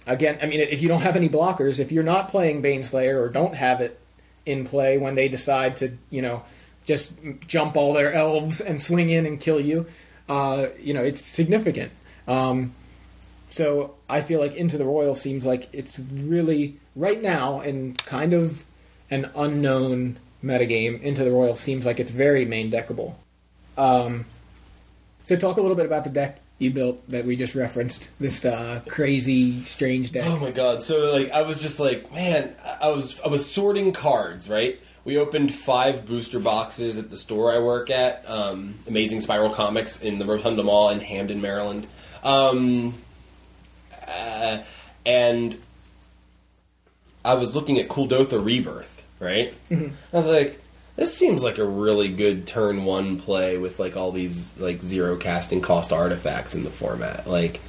[0.08, 3.28] Again, I mean, if you don't have any blockers, if you're not playing Baneslayer or
[3.28, 4.00] don't have it
[4.46, 6.42] in play when they decide to, you know,
[6.86, 7.12] just
[7.46, 9.86] jump all their elves and swing in and kill you,
[10.28, 11.92] uh, you know, it's significant.
[12.26, 12.72] Um,
[13.50, 18.32] so I feel like Into the Roil seems like it's really right now in kind
[18.32, 18.64] of
[19.10, 21.00] an unknown metagame.
[21.02, 23.14] Into the Roil seems like it's very main deckable.
[23.76, 24.24] Um,
[25.22, 28.08] so talk a little bit about the deck you built that we just referenced.
[28.18, 30.24] This uh, crazy, strange deck.
[30.26, 30.82] Oh my god!
[30.82, 34.50] So like, I was just like, man, I was I was sorting cards.
[34.50, 39.50] Right, we opened five booster boxes at the store I work at, um, Amazing Spiral
[39.50, 41.86] Comics in the Rotunda Mall in Hampden, Maryland,
[42.24, 42.94] um,
[44.06, 44.58] uh,
[45.06, 45.56] and
[47.24, 49.04] I was looking at Cool Kuldotha Rebirth.
[49.20, 50.60] Right, I was like.
[50.98, 55.16] This seems like a really good turn one play with like all these like zero
[55.16, 57.28] casting cost artifacts in the format.
[57.28, 57.60] Like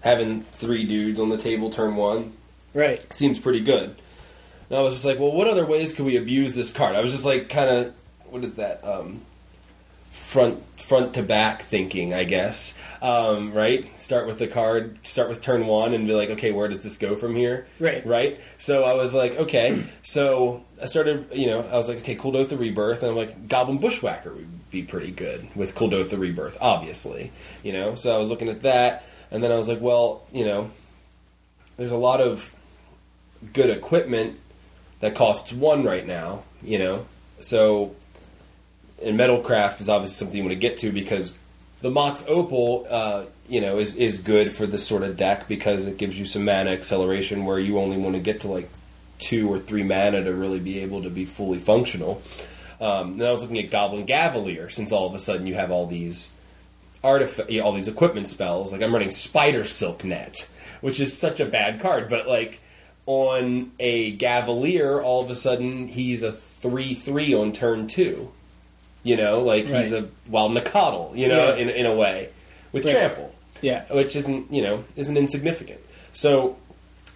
[0.00, 2.32] having three dudes on the table turn one
[2.74, 3.00] Right.
[3.12, 3.94] seems pretty good.
[4.68, 6.96] And I was just like, well, what other ways could we abuse this card?
[6.96, 7.94] I was just like, kind of,
[8.30, 8.82] what is that?
[8.84, 9.20] Um,
[10.12, 12.78] front front to back thinking, I guess.
[13.00, 13.88] Um, right?
[14.00, 16.96] Start with the card, start with turn one, and be like, okay, where does this
[16.96, 17.66] go from here?
[17.80, 18.04] Right.
[18.06, 18.40] Right.
[18.58, 19.84] So I was like, okay.
[20.02, 23.78] So I started, you know, I was like, okay, Kuldotha Rebirth, and I'm like, Goblin
[23.78, 27.32] Bushwhacker would be pretty good with Kuldotha Rebirth, obviously.
[27.62, 30.44] You know, so I was looking at that, and then I was like, well, you
[30.44, 30.70] know,
[31.76, 32.54] there's a lot of
[33.52, 34.38] good equipment
[35.00, 37.06] that costs one right now, you know.
[37.40, 37.96] So,
[39.04, 41.36] and Metalcraft is obviously something you want to get to because
[41.82, 45.86] the Mox Opal, uh, you know, is is good for this sort of deck because
[45.86, 48.68] it gives you some mana acceleration where you only want to get to like
[49.18, 52.22] two or three mana to really be able to be fully functional.
[52.80, 55.86] Um, I was looking at Goblin Gaveleer since all of a sudden you have all
[55.86, 56.36] these
[57.04, 58.72] artifact, all these equipment spells.
[58.72, 60.48] Like I'm running Spider Silk Net,
[60.80, 62.60] which is such a bad card, but like
[63.06, 68.32] on a Gaveleer, all of a sudden he's a three three on turn two.
[69.04, 71.56] You know, like he's a well Nacatl, you know, Yeah.
[71.56, 72.28] in in a way
[72.72, 72.92] with Right.
[72.94, 73.82] trample Yeah.
[73.90, 75.80] which isn't you know isn't insignificant.
[76.12, 76.56] So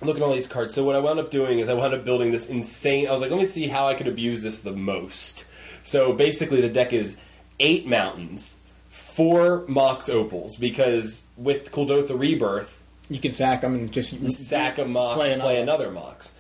[0.03, 0.75] looking at all these cards.
[0.75, 3.07] So what I wound up doing is I wound up building this insane.
[3.09, 5.45] I was like, let me see how I could abuse this the most.
[5.85, 7.17] So basically, the deck is
[7.61, 8.59] eight mountains,
[8.91, 14.85] four Mox Opals, because with Kuldotha Rebirth, You can sack them and just sack a
[14.85, 15.85] Mox, Play play another.
[15.87, 16.33] another, Mox.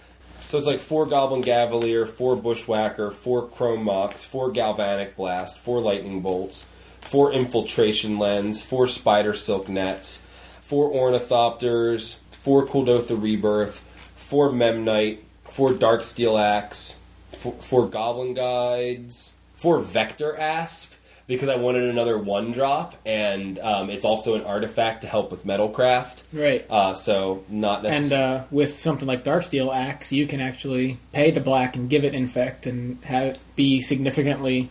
[0.46, 5.80] So it's like four Goblin Gaveleer, four Bushwhacker, four Chrome Mox, four Galvanic Blast, four
[5.80, 6.66] Lightning Bolts,
[7.00, 10.24] four Infiltration Lens, four Spider Silk Nets,
[10.60, 13.80] four Ornithopters, four Kuldotha Rebirth,
[14.16, 17.00] four Memnite, four Darksteel Axe,
[17.32, 20.95] four, four Goblin Guides, four Vector Asp
[21.26, 25.44] because I wanted another one drop, and um, it's also an artifact to help with
[25.44, 26.22] Metalcraft.
[26.32, 26.64] Right.
[26.70, 28.38] Uh, so not And necessarily.
[28.40, 32.14] uh, with something like Darksteel Axe, you can actually pay the black and give it
[32.14, 34.68] infect and have it be significantly,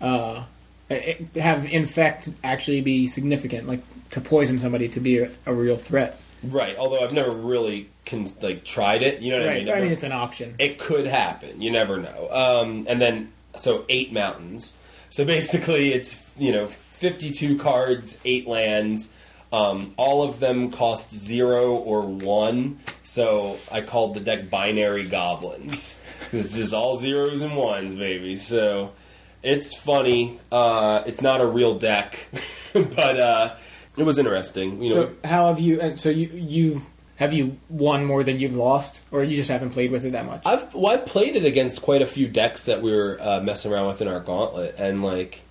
[0.00, 0.44] uh,
[1.36, 6.20] have infect actually be significant, like to poison somebody to be a, a real threat.
[6.42, 6.76] right.
[6.76, 7.88] Although I've never really
[8.42, 9.20] like tried it.
[9.20, 9.64] You know what I Right.
[9.66, 9.74] mean?
[9.74, 10.56] I mean, it's an option.
[10.58, 11.62] it could happen.
[11.62, 12.28] You never know.
[12.30, 14.76] Um, and then so eight mountains.
[15.10, 19.16] So basically, it's you know fifty-two cards, eight lands.
[19.52, 22.78] Um, all of them cost zero or one.
[23.02, 26.04] So I called the deck binary goblins.
[26.30, 28.36] This is all zeros and ones, baby.
[28.36, 28.92] So
[29.42, 30.38] it's funny.
[30.52, 32.28] Uh, it's not a real deck,
[32.72, 33.56] but uh,
[33.96, 34.80] it was interesting.
[34.80, 35.80] You know, So how have you?
[35.80, 36.82] And so you you
[37.20, 40.24] have you won more than you've lost, or you just haven't played with it that
[40.24, 40.42] much?
[40.46, 43.70] I've well, I played it against quite a few decks that we were uh, messing
[43.70, 45.42] around with in our gauntlet, and like,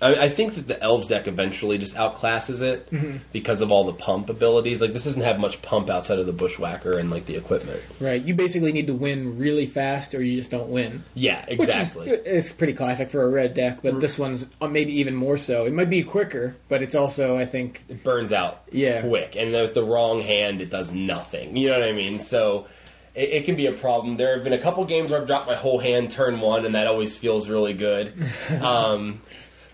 [0.00, 2.88] I, I think that the elves deck eventually just outclasses it
[3.32, 4.80] because of all the pump abilities.
[4.80, 7.80] Like, this doesn't have much pump outside of the bushwhacker and like the equipment.
[8.00, 8.22] Right.
[8.22, 11.04] You basically need to win really fast, or you just don't win.
[11.14, 12.08] Yeah, exactly.
[12.10, 15.36] Is it's pretty classic for a red deck, but this one's uh, maybe even more
[15.36, 15.64] so.
[15.66, 19.02] It might be quicker, but it's also I think it burns out Yeah.
[19.02, 21.56] quick, and with the wrong hand, it does nothing.
[21.56, 22.20] You know what I mean?
[22.20, 22.66] So.
[23.14, 24.16] It, it can be a problem.
[24.16, 26.74] There have been a couple games where I've dropped my whole hand turn one, and
[26.76, 28.12] that always feels really good.
[28.62, 29.22] Um,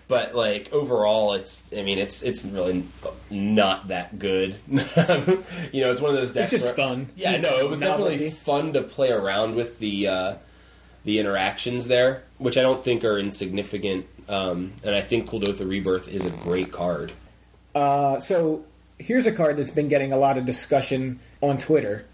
[0.07, 2.83] but like overall it's i mean it's it's really
[3.31, 4.55] not that good.
[4.67, 7.09] You know it's one of those decks it's just where- fun.
[7.15, 10.35] yeah no it was definitely fun to play around with the uh
[11.03, 14.05] the interactions there which i don't think are insignificant.
[14.29, 17.11] Um and i think kuldotha rebirth is a great card.
[17.73, 18.63] Uh, so
[18.99, 22.05] here's a card that's been getting a lot of discussion on Twitter,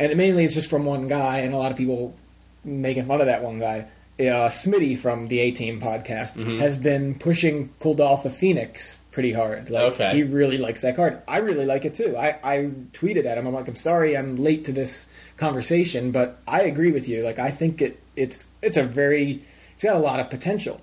[0.00, 2.16] and mainly it's just from one guy, and a lot of people
[2.64, 3.86] making fun of that one guy.
[4.20, 6.58] Uh, Smitty from the A Team podcast Mm-hmm.
[6.58, 9.70] has been pushing Kuldotha Phoenix pretty hard.
[9.70, 10.14] Like, Okay.
[10.16, 11.22] He really likes that card.
[11.28, 12.16] I really like it too.
[12.16, 12.56] I, I
[12.92, 13.46] tweeted at him.
[13.46, 17.22] I'm like, I'm sorry, I'm late to this conversation, but I agree with you.
[17.24, 19.42] Like, I think it it's it's a very
[19.74, 20.80] it's got a lot of potential.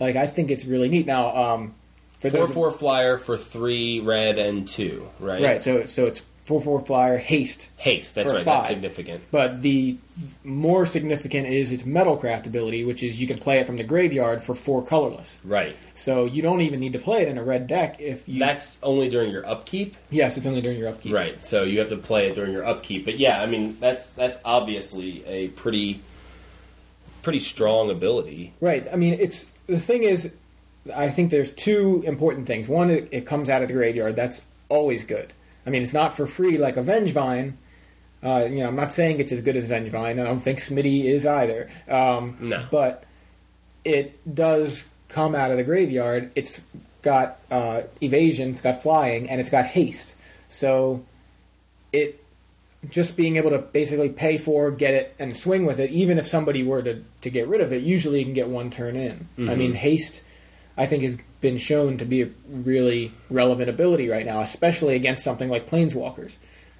[0.00, 1.06] Like, I think it's really neat.
[1.06, 1.74] Now, um,
[2.20, 6.60] for four four flyer for three red and two right Right, so so it's four
[6.60, 8.62] four flyer haste, haste that's right five.
[8.62, 9.96] that's significant but the
[10.44, 14.42] more significant is its metalcraft ability, which is you can play it from the graveyard
[14.42, 15.38] for four colorless.
[15.44, 18.38] right So you don't even need to play it in a red deck if you.
[18.38, 21.14] that's only during your upkeep yes, it's only during your upkeep.
[21.14, 21.44] Right.
[21.44, 23.04] So you have to play it during your upkeep.
[23.04, 26.00] But yeah, I mean that's that's obviously a pretty
[27.22, 28.52] pretty strong ability.
[28.60, 28.86] Right.
[28.92, 30.32] I mean, it's the thing is,
[30.94, 32.68] I think there's two important things.
[32.68, 34.16] One, it, it comes out of the graveyard.
[34.16, 35.32] That's always good.
[35.66, 37.54] I mean, it's not for free like a Vengevine.
[38.22, 40.20] Uh, you know, I'm not saying it's as good as Vengevine.
[40.20, 41.70] I don't think Smitty is either.
[41.88, 42.66] Um, No.
[42.70, 43.04] But
[43.84, 46.32] it does come out of the graveyard.
[46.36, 46.60] It's
[47.02, 50.14] got uh, evasion, it's got flying, and it's got haste.
[50.48, 51.04] So
[51.92, 52.22] it
[52.90, 56.26] just being able to basically pay for, get it, and swing with it, even if
[56.26, 59.28] somebody were to, to get rid of it, usually you can get one turn in.
[59.38, 60.22] I mean, haste,
[60.76, 65.22] I think, has been shown to be a really relevant ability right now, especially against
[65.22, 66.36] something like Planeswalkers.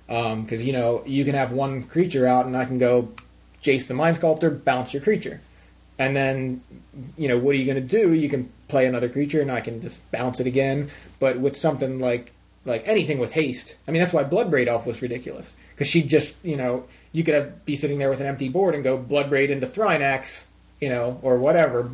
[0.09, 3.13] Um, because, you know, you can have one creature out, and I can go
[3.63, 5.41] Jace the Mind Sculptor, bounce your creature.
[5.99, 6.63] And then,
[7.17, 8.13] you know, what are you going to do?
[8.13, 10.91] You can play another creature, and I can just bounce it again.
[11.21, 12.33] But with something like
[12.65, 16.45] like anything with haste, I mean, that's why Bloodbraid Elf was ridiculous because she just,
[16.45, 19.49] you know, you could have, be sitting there with an empty board and go Bloodbraid
[19.49, 20.47] into Thrinax,
[20.81, 21.91] you know, or whatever,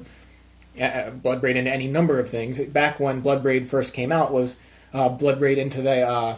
[0.81, 2.59] uh, Bloodbraid into any number of things.
[2.61, 4.57] Back when Bloodbraid first came out, was
[4.93, 6.37] uh, Bloodbraid into the uh,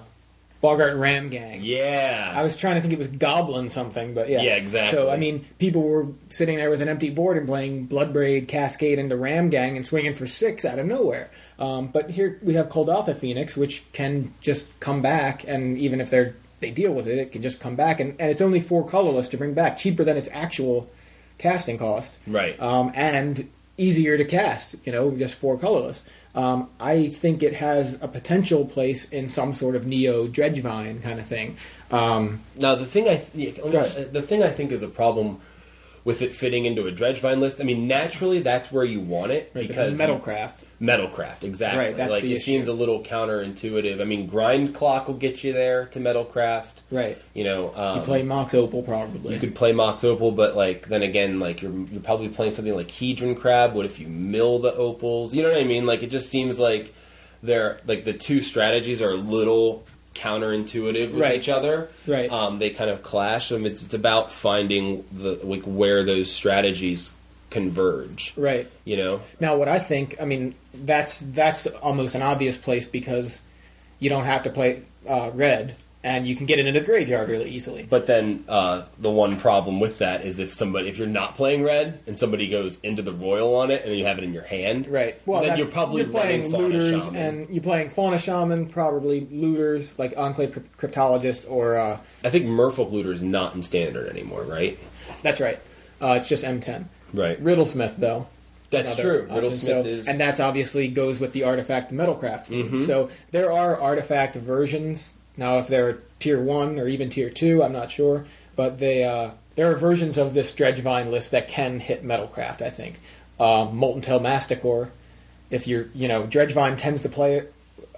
[0.63, 1.61] Boggart Ram Gang.
[1.63, 2.33] Yeah.
[2.35, 4.43] I was trying to think it was Goblin something, but yeah.
[4.43, 4.99] Yeah, exactly.
[4.99, 8.99] So, I mean, people were sitting there with an empty board and playing Bloodbraid Cascade
[8.99, 11.31] into Ram Gang and swinging for six out of nowhere.
[11.59, 16.11] Um, but here we have Kuldotha Phoenix, which can just come back, and even if
[16.11, 18.87] they're they deal with it, it can just come back, and, and it's only four
[18.87, 20.91] colorless to bring back, cheaper than its actual
[21.39, 22.61] casting cost Right.
[22.61, 23.49] um, and
[23.81, 24.77] easier to cast.
[24.85, 26.05] You know, just four colorless.
[26.35, 31.19] Um, I think it has a potential place in some sort of neo Dredgevine kind
[31.19, 31.57] of thing.
[31.91, 33.57] Um, Now the thing I th-
[34.13, 35.41] the thing I think is a problem
[36.05, 37.61] with it fitting into a Dredgevine list.
[37.61, 40.65] I mean, naturally that's where you want it because Metalcraft.
[40.81, 41.85] Metalcraft, exactly.
[41.87, 42.45] Right, that's like the it issue.
[42.45, 44.01] seems a little counterintuitive.
[44.01, 46.81] I mean, Grindclock will get you there to Metalcraft.
[46.91, 47.19] Right.
[47.35, 49.35] You know, um, You play Mox Opal probably.
[49.35, 52.75] You could play Mox Opal, but like then again, like you're you're probably playing something
[52.75, 53.75] like Hedron Crab.
[53.75, 55.35] What if you mill the opals?
[55.35, 55.85] You know what I mean?
[55.85, 56.95] Like it just seems like
[57.43, 61.39] they're like the two strategies are a little counterintuitive with Right.
[61.39, 61.89] each other.
[62.07, 62.31] Right.
[62.33, 63.53] Um, they kind of clash.
[63.53, 67.13] Um, it's, it's about finding the like where those strategies
[67.51, 68.33] converge.
[68.37, 68.71] Right.
[68.85, 69.21] You know.
[69.41, 73.41] Now, what I think, I mean, that's that's almost an obvious place because
[73.99, 77.51] you don't have to play uh, red, and you can get into the graveyard really
[77.51, 77.87] easily.
[77.89, 81.63] But then uh, the one problem with that is if somebody if you're not playing
[81.63, 84.45] red and somebody goes into the Roil on it and you have it in your
[84.45, 85.21] hand, Right.
[85.27, 87.21] Well, then you're probably you're playing looters, Shaman.
[87.21, 92.91] and you're playing fauna shaman, probably looters like enclave cryptologist, or uh, I think Merfolk
[92.91, 94.79] Looter is not in standard anymore, right?
[95.23, 95.59] that's right.
[96.01, 96.87] Uh, it's just M10.
[97.13, 97.43] Right.
[97.43, 98.27] Riddlesmith, though.
[98.71, 99.23] That's true.
[99.29, 99.37] option.
[99.37, 102.47] Riddlesmith So- is and that's obviously goes with the artifact metalcraft.
[102.47, 102.83] Mm-hmm.
[102.83, 105.59] So there are artifact versions now.
[105.59, 109.73] If they're tier one or even tier two, I'm not sure, but they uh, there
[109.73, 112.63] are versions of this Dredgevine list that can hit metalcraft.
[112.63, 113.01] I think
[113.41, 114.93] uh, Molten Tail Masticore.
[115.51, 117.43] If you're, you know, Dredgevine tends to play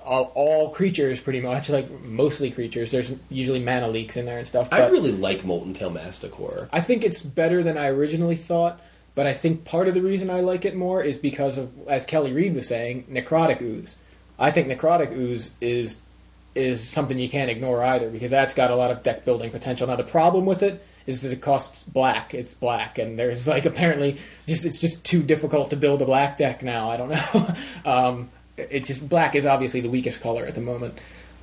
[0.03, 2.91] all, all creatures pretty much, like mostly creatures.
[2.91, 4.73] There's usually mana leaks in there and stuff.
[4.73, 6.71] I really like Molten Tail Masticore.
[6.73, 8.81] I think it's better than I originally thought,
[9.15, 12.07] but I think part of the reason I like it more is because of, as
[12.07, 13.97] Kelly Reed was saying, necrotic ooze.
[14.39, 16.01] I think necrotic ooze is
[16.55, 19.87] is something you can't ignore either because that's got a lot of deck building potential.
[19.87, 22.35] Now the problem with it is that it costs black.
[22.35, 26.37] It's black, and there's like apparently just it's just too difficult to build a black
[26.37, 26.91] deck now.
[26.91, 27.55] I don't know.
[27.91, 30.99] um, it just black is obviously the weakest color at the moment.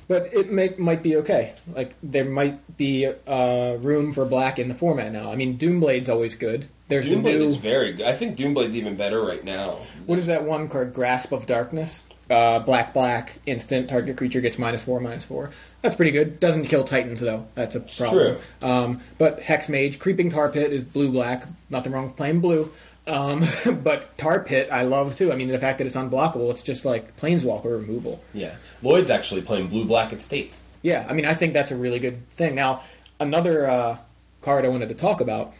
[0.08, 1.54] But it may, might be okay.
[1.72, 5.30] Like there might be uh, room for black in the format now.
[5.30, 6.68] I mean, Doomblade's always good.
[6.90, 7.44] There's the Doomblade new.
[7.44, 8.06] is very good.
[8.06, 9.78] I think Doomblade's even better right now.
[10.06, 10.92] What is that one card?
[10.92, 12.04] Grasp of Darkness.
[12.28, 13.88] Uh, black, black, instant.
[13.88, 15.50] Target creature gets minus four, minus four.
[15.82, 16.38] That's pretty good.
[16.38, 17.48] Doesn't kill Titans though.
[17.54, 18.38] That's a problem.
[18.62, 21.44] Um, but Hex Mage, Creeping Tar Pit is blue, black.
[21.70, 22.72] Nothing wrong with playing blue.
[23.06, 23.44] Um,
[23.82, 25.32] but Tar Pit, I love too.
[25.32, 28.22] I mean, the fact that it's unblockable, it's just like Planeswalker removal.
[28.32, 28.56] Yeah.
[28.82, 30.62] Lloyd's actually playing blue black at states.
[30.82, 32.54] Yeah, I mean, I think that's a really good thing.
[32.54, 32.82] Now,
[33.18, 33.98] another uh,
[34.42, 35.52] card I wanted to talk about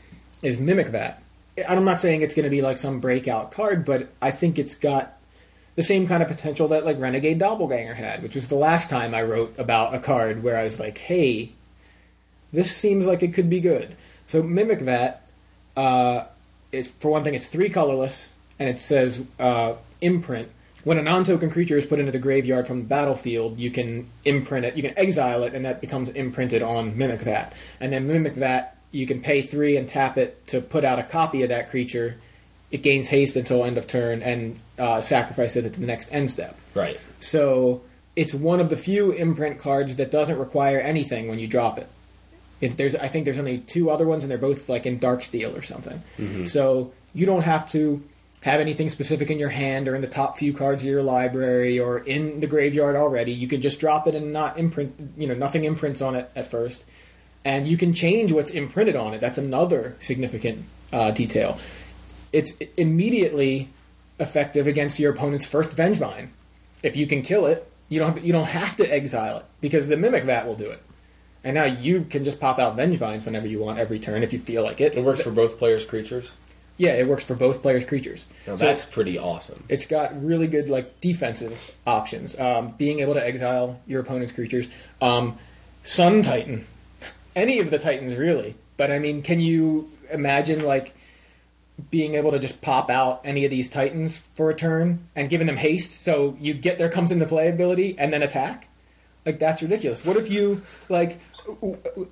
[0.43, 1.23] is Mimic Vat.
[1.69, 4.75] I'm not saying it's going to be like some breakout card, but I think it's
[4.75, 5.19] got
[5.77, 9.15] the same kind of potential that like Renegade Doppelganger had, which was the last time
[9.15, 11.53] I wrote about a card where I was like, hey,
[12.53, 13.97] this seems like it could be good.
[14.27, 15.23] So Mimic Vat.
[15.77, 16.27] uh,
[16.73, 20.51] is for one thing, it's three colorless, and it says uh, imprint.
[20.83, 24.65] When a non-token creature is put into the graveyard from the battlefield, you can imprint
[24.65, 24.77] it.
[24.77, 27.53] You can exile it, and that becomes imprinted on Mimic Vat.
[27.81, 31.03] And then Mimic Vat, you can pay three and tap it to put out a
[31.03, 32.17] copy of that creature.
[32.71, 36.31] It gains haste until end of turn, and uh, sacrifice it at the next end
[36.31, 36.59] step.
[36.75, 37.01] Right.
[37.19, 37.83] So
[38.17, 41.89] it's one of the few imprint cards that doesn't require anything when you drop it.
[42.61, 45.25] If there's, I think there's only two other ones, and they're both like in dark
[45.25, 46.03] steel or something.
[46.47, 48.03] So you don't have to
[48.43, 51.79] have anything specific in your hand or in the top few cards of your library
[51.79, 53.33] or in the graveyard already.
[53.33, 54.95] You can just drop it and not imprint.
[55.17, 56.85] You know, nothing imprints on it at first,
[57.45, 59.21] and you can change what's imprinted on it.
[59.21, 61.59] That's another significant uh, detail.
[62.33, 63.69] It's immediately
[64.19, 66.29] effective against your opponent's first Vengevine.
[66.83, 69.97] If you can kill it, you don't you don't have to exile it because the
[69.97, 70.83] Mimic Vat will do it.
[71.43, 74.39] And now you can just pop out Vengevines whenever you want every turn if you
[74.39, 74.95] feel like it.
[74.97, 76.33] It works for both players' creatures.
[76.77, 78.27] Yeah, it works for both players' creatures.
[78.47, 79.65] Now So that's pretty awesome.
[79.69, 82.39] it's got really good like defensive options.
[82.39, 84.69] Um, being able to exile your opponent's creatures.
[85.03, 85.39] Um,
[85.83, 86.67] Sun Titan,
[87.35, 88.55] any of the Titans really.
[88.77, 90.95] But I mean, can you imagine like
[91.91, 95.47] being able to just pop out any of these Titans for a turn and giving
[95.47, 96.01] them haste?
[96.03, 98.69] So you get there comes into play ability and then attack.
[99.27, 100.05] Like that's ridiculous.
[100.05, 101.21] What if you like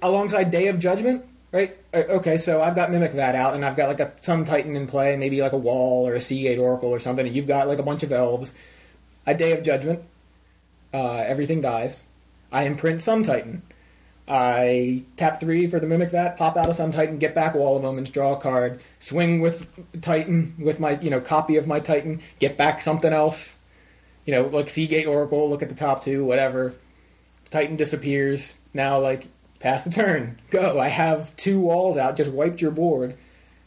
[0.02, 1.24] alongside Day of Judgment?
[1.50, 1.78] Right.
[1.94, 2.36] Uh, Okay.
[2.36, 5.16] So I've got Mimic Vat out, and I've got like a Sun Titan in play,
[5.16, 7.26] maybe like a Wall or a Sea Gate Oracle or something.
[7.26, 8.54] And you've got like a bunch of elves.
[9.26, 10.02] A Day of Judgment.
[10.92, 12.02] Uh, everything dies.
[12.52, 13.62] I imprint Sun Titan.
[14.28, 17.76] I tap three for the Mimic Vat, pop out a Sun Titan, get back all
[17.76, 18.80] of and draw a card.
[18.98, 19.66] Swing with
[20.02, 23.56] Titan with my you know copy of my Titan, get back something else.
[24.26, 25.48] You know, like Sea Gate Oracle.
[25.48, 26.74] Look at the top two, whatever.
[27.50, 28.54] Titan disappears.
[28.74, 29.26] Now, like,
[29.58, 30.38] pass the turn.
[30.50, 30.78] Go.
[30.78, 32.16] I have two walls out.
[32.16, 33.16] Just wiped your board.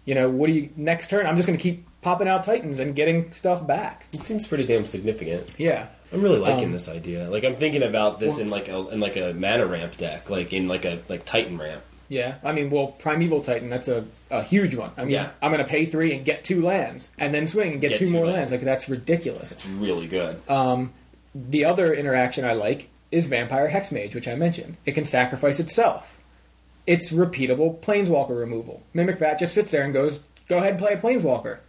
[0.05, 1.25] You know, what do you next turn?
[1.25, 4.05] I'm just going to keep popping out Titans and getting stuff back.
[4.13, 5.47] It seems pretty damn significant.
[5.57, 5.87] Yeah.
[6.13, 7.29] I'm really liking Um, this idea.
[7.29, 10.51] Like I'm thinking about this in like a in like a mana ramp deck, like
[10.51, 11.83] in like a like Titan ramp.
[12.09, 12.35] Yeah.
[12.43, 14.91] I mean, well, Primeval Titan, that's a, a huge one.
[14.97, 15.29] I mean, Yeah.
[15.41, 17.99] I'm going to pay three and get two lands, and then swing and get, Get
[17.99, 18.51] two, two more lands.
[18.51, 18.51] lands.
[18.51, 19.53] Like, that's ridiculous.
[19.53, 20.41] It's really good.
[21.33, 24.75] The other interaction I like is Vampire Hexmage, which I mentioned.
[24.85, 26.19] It can sacrifice itself.
[26.85, 28.83] It's repeatable Planeswalker removal.
[28.93, 31.59] Mimic Vat just sits there and goes, "Go ahead, and play a Planeswalker.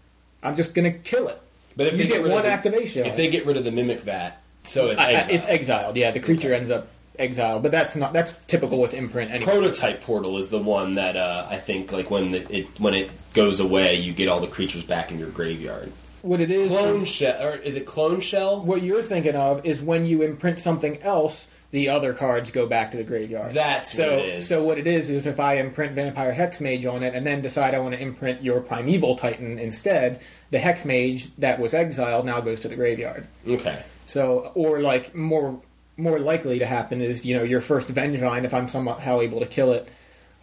[0.43, 1.41] I'm just going to kill it."
[1.77, 4.01] but if you they get one the- activation, if they get rid of the mimic
[4.03, 5.35] vat, so it's I- I- exiled.
[5.37, 5.97] it's exiled.
[5.97, 6.89] Yeah, the creature ends up
[7.19, 7.63] exiled.
[7.63, 9.45] But that's not that's typical with imprint anyway.
[9.53, 13.11] Prototype portal is the one that uh, I think like when it, it when it
[13.35, 15.93] goes away, you get all the creatures back in your graveyard.
[16.23, 18.61] what it is, Clone is- shell, or is it clone shell?
[18.63, 22.91] what you're thinking of is when you imprint something else, the other cards go back
[22.91, 23.53] to the graveyard.
[23.53, 24.17] That's so.
[24.17, 24.49] what it is.
[24.49, 27.41] So what it is is if I imprint Vampire Hex Mage on it, and then
[27.41, 30.21] decide I want to imprint your Primeval Titan instead,
[30.51, 33.27] the Hex Mage that was exiled now goes to the graveyard.
[33.49, 33.83] Okay.
[34.05, 35.61] So, or like more
[35.97, 39.47] more likely to happen is you know your first Vengevine if I'm somehow able to
[39.47, 39.89] kill it,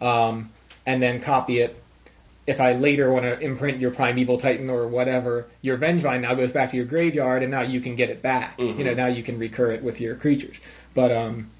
[0.00, 0.50] um,
[0.84, 1.80] and then copy it.
[2.46, 6.50] If I later want to imprint your Primeval Titan or whatever, your Vengevine now goes
[6.50, 8.58] back to your graveyard, and now you can get it back.
[8.58, 10.58] You know, now you can recur it with your creatures.
[10.94, 11.50] But um,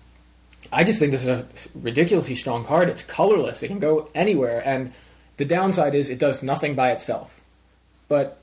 [0.72, 2.88] I just think this is a ridiculously strong card.
[2.88, 4.92] It's colorless; it can go anywhere, and
[5.36, 7.40] the downside is it does nothing by itself.
[8.08, 8.38] But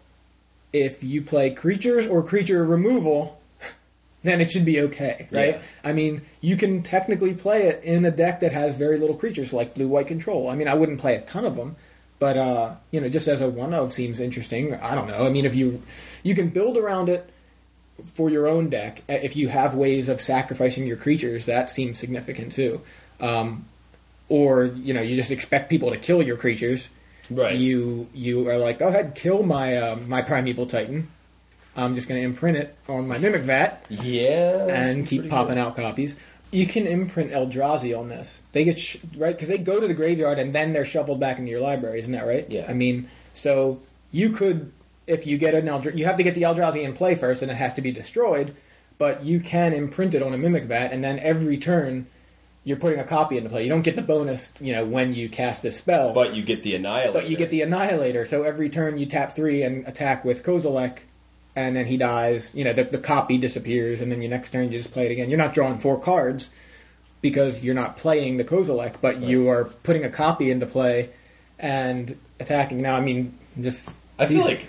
[0.74, 3.40] if you play creatures or creature removal,
[4.24, 5.56] then it should be okay, right?
[5.56, 5.62] Yeah.
[5.84, 9.54] I mean, you can technically play it in a deck that has very little creatures
[9.54, 10.50] like blue white control.
[10.50, 11.76] I mean, I wouldn't play a ton of them,
[12.20, 14.76] but uh, you know, just as a one of seems interesting.
[14.76, 15.26] I don't know.
[15.26, 15.84] I mean, if you
[16.24, 17.30] you can build around it
[18.06, 21.98] for your own deck, uh, if you have ways of sacrificing your creatures, that seems
[21.98, 22.82] significant too.
[23.20, 23.66] Um,
[24.30, 26.89] or you know, you just expect people to kill your creatures.
[27.30, 27.56] Right.
[27.58, 31.10] You you are like, go ahead, kill my uh, my primeval titan.
[31.76, 34.66] I'm just going to imprint it on my mimic vat Yeah.
[34.68, 36.16] and keep popping out copies.
[36.52, 38.41] You can imprint Eldrazi on this.
[38.52, 41.38] They get sh- right because they go to the graveyard and then they're shuffled back
[41.38, 42.00] into your library.
[42.00, 42.50] Isn't that right?
[42.50, 42.66] Yeah.
[42.68, 43.80] I mean, so
[44.12, 44.72] you could,
[45.08, 47.49] if you get an Eldra- you have to get the Eldrazi in play first, and
[47.51, 48.55] it has to be destroyed.
[48.97, 52.08] But you can imprint it on a mimic vat, and then every turn
[52.64, 53.64] you're putting a copy into play.
[53.64, 56.64] You don't get the bonus, you know, when you cast a spell, But you get
[56.64, 57.14] the annihilator.
[57.14, 58.26] but you get the Annihilator.
[58.26, 60.97] So every turn you tap three and attack with Kozilek,
[61.55, 62.53] and then he dies.
[62.53, 65.12] You know, the, the copy disappears, and then your next turn you just play it
[65.14, 65.30] again.
[65.30, 66.49] You're not drawing four cards
[67.22, 71.10] because you're not playing the Kozilek, but you are putting a copy into play
[71.58, 72.82] and attacking.
[72.82, 74.68] Now, I mean, just I feel like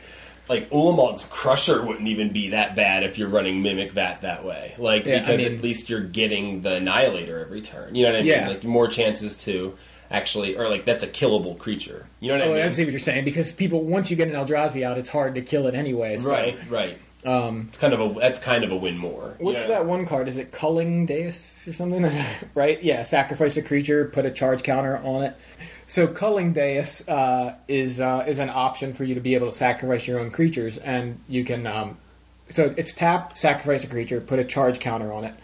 [0.48, 4.74] like Ulamog's Crusher wouldn't even be that bad if you're running Mimic Vat that way.
[4.78, 7.94] Like Yeah, I because mean- at least you're getting the Annihilator every turn.
[7.94, 8.28] You know what I mean?
[8.28, 8.48] Yeah.
[8.48, 9.74] Like more chances to
[10.10, 12.06] actually, or like that's a killable creature.
[12.20, 12.64] You know what Oh, I mean?
[12.64, 15.34] I see what you're saying because people once you get an Eldrazi out, it's hard
[15.34, 16.16] to kill it anyway.
[16.18, 16.30] So.
[16.30, 16.98] Right, right.
[17.26, 19.34] Um, It's kind of a that's kind of a win more.
[19.38, 19.66] What's Yeah.
[19.68, 20.28] that one card?
[20.28, 22.08] Is it Culling Dais or something?
[22.54, 22.80] right?
[22.82, 25.34] Yeah, sacrifice a creature, put a charge counter on it.
[25.88, 29.56] So Culling Dais uh, is uh, is an option for you to be able to
[29.56, 31.66] sacrifice your own creatures, and you can.
[31.66, 31.96] Um,
[32.50, 35.34] so it's tap, sacrifice a creature, put a charge counter on it,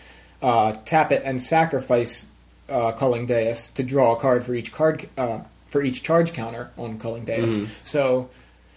[0.43, 2.27] uh, tap it, and sacrifice
[2.69, 6.71] uh, Culling Dais to draw a card for each card uh, for each charge counter
[6.77, 7.67] on Culling Dais.
[7.83, 8.29] So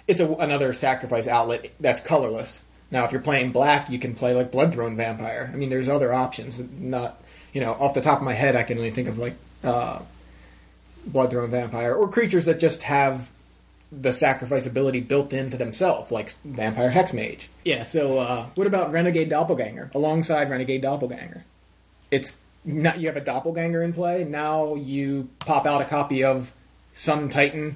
[0.08, 2.64] it's a, another sacrifice outlet that's colorless.
[2.92, 5.52] Now, if you're playing black, you can play like Bloodthrone Vampire.
[5.54, 6.62] I mean, there's other options.
[6.80, 9.36] Not, you know, off the top of my head, I can only think of like
[11.08, 13.32] Bloodthrone Vampire or creatures that just have
[13.92, 17.48] the sacrifice ability built into themselves, like Vampire Hexmage.
[17.64, 17.84] Yeah.
[17.84, 21.44] So, uh, what about Renegade Doppelganger alongside Renegade Doppelganger?
[22.12, 24.24] It's not you have a doppelganger in play.
[24.26, 26.52] Now you pop out a copy of
[26.94, 27.76] Sun Titan.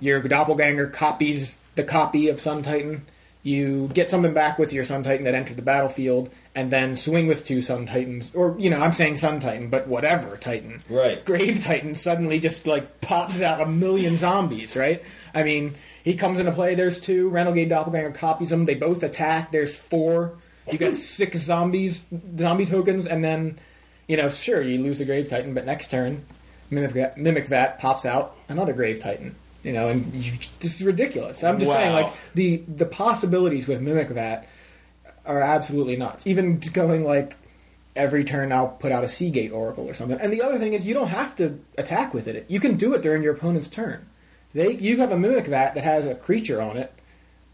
[0.00, 3.06] Your doppelganger copies the copy of Sun Titan.
[3.44, 7.26] You get something back with your Sun Titan that entered the battlefield, and then swing
[7.26, 10.80] with two Sun Titans, or you know, I'm saying Sun Titan, but whatever Titan.
[10.88, 11.22] Right.
[11.24, 15.02] Grave Titan suddenly just like pops out a million zombies, right?
[15.34, 16.74] I mean, he comes into play.
[16.74, 17.28] There's two.
[17.28, 18.64] Renegade Doppelganger copies them.
[18.64, 19.52] They both attack.
[19.52, 20.38] There's four.
[20.72, 22.04] You got six zombies,
[22.38, 23.58] zombie tokens, and then,
[24.08, 26.24] you know, sure you lose the Grave Titan, but next turn,
[26.70, 29.34] Mimic Vat, Mimic Vat pops out another Grave Titan.
[29.64, 31.42] You know, and you, this is ridiculous.
[31.42, 34.46] I'm just saying, like the the possibilities with Mimic Vat
[35.24, 36.26] are absolutely nuts.
[36.26, 37.36] Even going like
[37.96, 40.20] every turn I'll put out a Sea Gate Oracle or something.
[40.20, 42.44] And the other thing is you don't have to attack with it.
[42.48, 44.06] You can do it during your opponent's turn.
[44.52, 46.92] They you have a Mimic Vat that has a creature on it,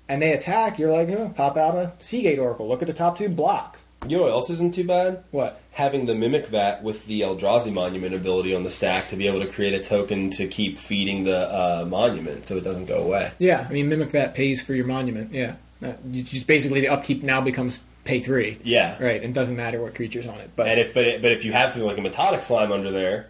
[0.08, 0.78] and they attack.
[0.78, 2.68] You're like, oh, pop out a Sea Gate Oracle.
[2.68, 3.79] Look at the top two block.
[4.08, 5.24] You know what else isn't too bad?
[5.30, 5.60] What?
[5.72, 9.40] Having the Mimic Vat with the Eldrazi Monument ability on the stack to be able
[9.40, 13.30] to create a token to keep feeding the uh, monument so it doesn't go away.
[13.38, 15.32] Yeah, I mean Mimic Vat pays for your monument.
[15.32, 18.58] Yeah, Uh, you just basically the upkeep now becomes pay three.
[18.64, 18.96] Yeah.
[19.02, 19.16] right.
[19.22, 20.50] And it doesn't matter what creatures on it.
[20.56, 22.90] But And if but it, but if you have something like a Mitotic Slime under
[22.90, 23.28] there,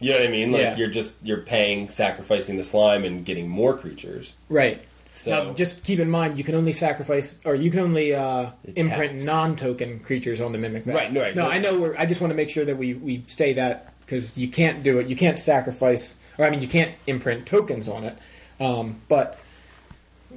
[0.00, 0.50] you know what I mean?
[0.50, 0.76] Like Yeah.
[0.76, 4.34] you're just you're paying, sacrificing the slime and getting more creatures.
[4.48, 4.82] Right.
[5.14, 8.50] So now, just keep in mind, you can only sacrifice, or you can only uh,
[8.74, 10.84] imprint non-token creatures on the mimic.
[10.84, 10.94] Vat.
[10.94, 11.36] Right, no, right.
[11.36, 11.78] No, I know.
[11.78, 14.82] We're, I just want to make sure that we we say that because you can't
[14.82, 15.06] do it.
[15.06, 18.18] You can't sacrifice, or I mean, you can't imprint tokens on it.
[18.58, 19.38] Um, but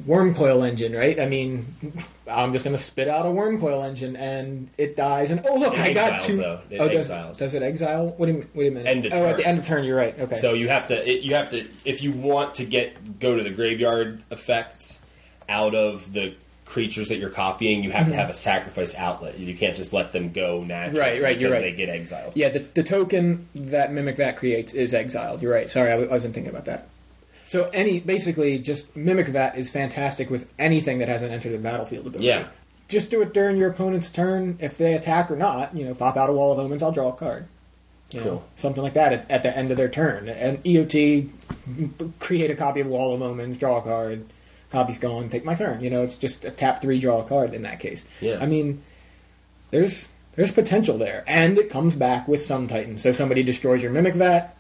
[0.06, 1.20] Wurmcoil Engine, right?
[1.20, 1.66] I mean,
[2.30, 5.32] I'm just going to spit out a Wurmcoil Engine and it dies.
[5.32, 6.38] And oh look, It I got exiles, two.
[6.38, 6.60] though.
[6.70, 7.39] It oh, does, exiles.
[7.39, 8.08] does it exile?
[8.18, 8.88] What do you wait a minute?
[8.89, 10.20] End of oh, at the end of turn, you're right.
[10.20, 10.36] Okay.
[10.36, 13.43] So you have to it, you have to if you want to get go to
[13.43, 15.06] the graveyard effects
[15.50, 16.36] out of the
[16.66, 18.12] creatures that you're copying, you have Mm-hmm.
[18.12, 19.39] to have a sacrifice outlet.
[19.39, 21.00] You can't just let them go naturally.
[21.00, 21.72] Right, right, you're because right.
[21.72, 22.34] They get exiled.
[22.36, 25.41] yeah, the, the token that Mimic Vat creates is exiled.
[25.41, 25.70] You're right.
[25.70, 26.89] Sorry, I, w- I wasn't thinking about that.
[27.48, 32.06] So any basically just Mimic Vat is fantastic with anything that hasn't entered the battlefield
[32.06, 32.28] ability.
[32.28, 32.48] Yeah.
[32.89, 34.58] Just do it during your opponent's turn.
[34.62, 36.84] If they attack or not, you know, pop out a wall of omens.
[36.84, 37.48] I'll draw a card.
[38.12, 38.45] You know, Cool.
[38.56, 40.30] something like that at, at the end of their turn.
[40.30, 41.30] And EOT,
[42.20, 44.26] create a copy of Wall of Omens, draw a card.
[44.70, 45.28] Copy's gone.
[45.30, 45.82] Take my turn.
[45.84, 48.06] You know, it's just a tap three, draw a card in that case.
[48.22, 48.39] Yeah.
[48.41, 48.82] I mean,
[49.72, 52.98] there's there's potential there, and it comes back with Sun Titan.
[52.98, 54.56] So somebody destroys your Mimic Vat,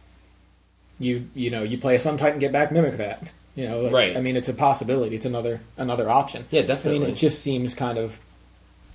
[0.99, 3.31] you you know you play a Sun Titan, get back Mimic Vat.
[3.55, 4.17] You know, like, Right.
[4.17, 5.15] I mean, it's a possibility.
[5.15, 6.45] It's another another option.
[6.51, 6.99] Yeah, I definitely.
[6.99, 8.19] mean, it just seems kind of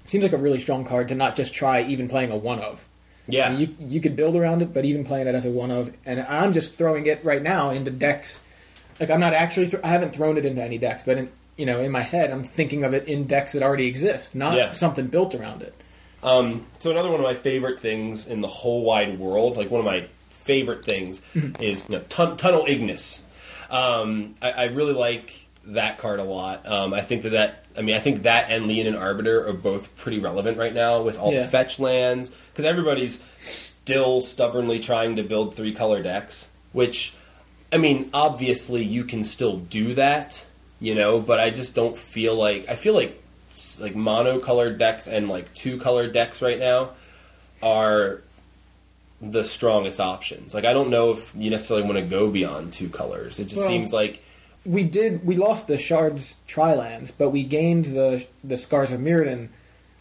[0.07, 2.86] seems like a really strong card to not just try even playing a one of.
[3.26, 3.48] yeah.
[3.48, 5.70] I mean, you you could build around it, but even playing it as a one
[5.72, 8.40] of, and I'm just throwing it right now into decks.
[9.00, 11.66] Like I'm not actually, th- I haven't thrown it into any decks, but in you
[11.66, 14.72] know, in my head, I'm thinking of it in decks that already exist, not Yeah.
[14.74, 15.74] something built around it.
[16.22, 19.80] Um, so another one of my favorite things in the whole wide world, like one
[19.80, 20.07] of my
[20.43, 21.62] favorite things, Mm-hmm.
[21.62, 23.26] is you know, Tun- Tunnel Ignus.
[23.70, 25.32] Um, I, I really like
[25.66, 26.66] that card a lot.
[26.66, 29.97] Um, I think that that I mean I think that and Leonin Arbiter are both
[29.97, 31.43] pretty relevant right now with all Yeah.
[31.43, 37.14] the fetch lands because everybody's still stubbornly trying to build three color decks, which
[37.72, 40.45] I mean obviously you can still do that,
[40.80, 43.22] you know, but I just don't feel like I feel like
[43.80, 46.90] like monocolored decks and like two color decks right now
[47.62, 48.20] are
[49.23, 50.53] the strongest options.
[50.55, 53.39] Like I don't know if you necessarily want to go beyond two colors.
[53.39, 54.20] It just Well- seems like
[54.64, 59.49] We did, we lost the Shards Trilands, but we gained the the Scars of Mirrodin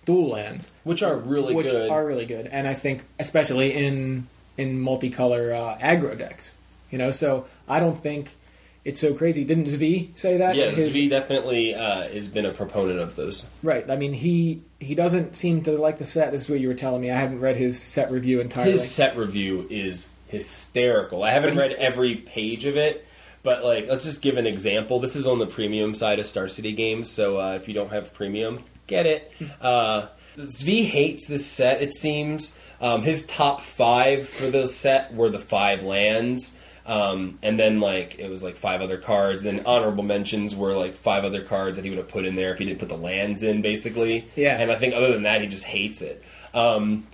[0.05, 1.89] dual lands, which are really which good.
[1.89, 6.53] are really good, and I think especially in in multicolor uh, aggro decks.
[6.91, 8.35] You know, so I don't think
[8.83, 9.43] it's so crazy.
[9.43, 10.55] Didn't Zvi say that?
[10.55, 13.49] yeah, His- Zvi definitely uh, has been a proponent of those.
[13.63, 13.89] Right.
[13.89, 16.31] I mean, he he doesn't seem to like the set.
[16.31, 17.11] This is what you were telling me.
[17.11, 18.71] I haven't read his set review entirely.
[18.71, 21.23] His set review is hysterical.
[21.23, 23.05] I haven't he- read every page of it,
[23.43, 24.99] but like, let's just give an example.
[24.99, 27.91] This is on the premium side of Star City Games, so uh, if you don't
[27.91, 29.31] have premium, get it.
[29.61, 30.07] Uh,
[30.37, 31.81] Zvi hates this set.
[31.81, 36.57] It seems um, his top five for the set were the five lands.
[36.85, 39.43] Um, and then like it was like five other cards.
[39.43, 42.51] Then honorable mentions were like five other cards that he would have put in there
[42.51, 44.27] if he didn't put the lands in, basically.
[44.35, 44.57] Yeah.
[44.57, 46.23] And I think other than that, he just hates it.
[46.53, 47.07] Um,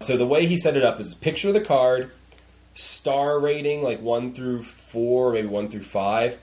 [0.00, 2.10] so the way he set it up is picture the card,
[2.74, 6.38] star rating like one through four, maybe one through five,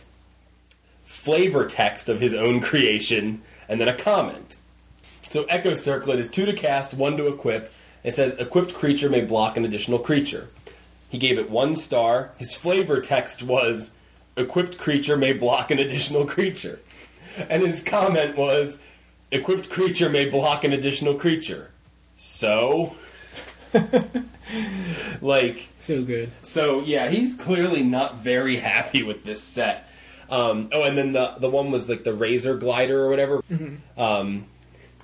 [1.06, 4.58] flavor text of his own creation, and then a comment.
[5.30, 7.72] So Echo Circlet is two to cast, one to equip.
[8.04, 10.50] It says equipped creature may block an additional creature.
[11.14, 12.32] He gave it one star.
[12.38, 13.96] His flavor text was
[14.36, 16.80] equipped creature may block an additional creature.
[17.48, 18.82] And his comment was
[19.32, 21.70] equipped creature may block an additional creature.
[22.16, 22.96] So
[25.22, 26.32] like so good.
[26.42, 29.88] so yeah, he's clearly not very happy with this set.
[30.32, 33.44] Um, oh, and then the the one was like the Razor Glider or whatever.
[33.98, 34.46] Um,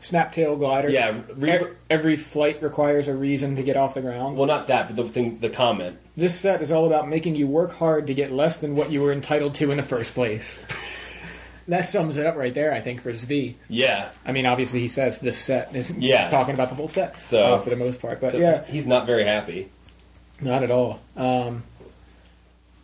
[0.01, 0.89] Snapsail glider.
[0.89, 4.37] yeah, re- Ev- Every flight requires a reason to get off the ground.
[4.37, 5.97] well, not that, but the thing, the comment.
[6.15, 9.01] This set is all about making you work hard to get less than what you
[9.01, 10.57] were entitled to in the first place.
[11.67, 13.55] that sums it up right there, I think, for Zvi.
[13.67, 16.21] Yeah, I mean, obviously, he says this set is Yeah.
[16.23, 18.21] he's talking about the whole set, So- uh, for the most part.
[18.21, 19.69] But so yeah, he's not very happy.
[20.41, 21.01] not at all.
[21.17, 21.63] Um,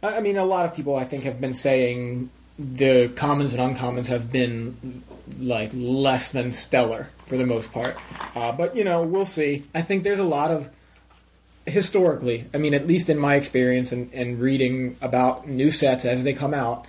[0.04, 4.08] I mean, a lot of people, I think, have been saying the commons and uncommons
[4.08, 5.04] have been
[5.40, 7.98] like less than stellar for the most part.
[8.36, 9.64] Uh, but you know, we'll see.
[9.74, 10.70] I think there's a lot of
[11.66, 12.46] historically.
[12.54, 16.34] I mean, at least in my experience and, and reading about new sets as they
[16.34, 16.86] come out.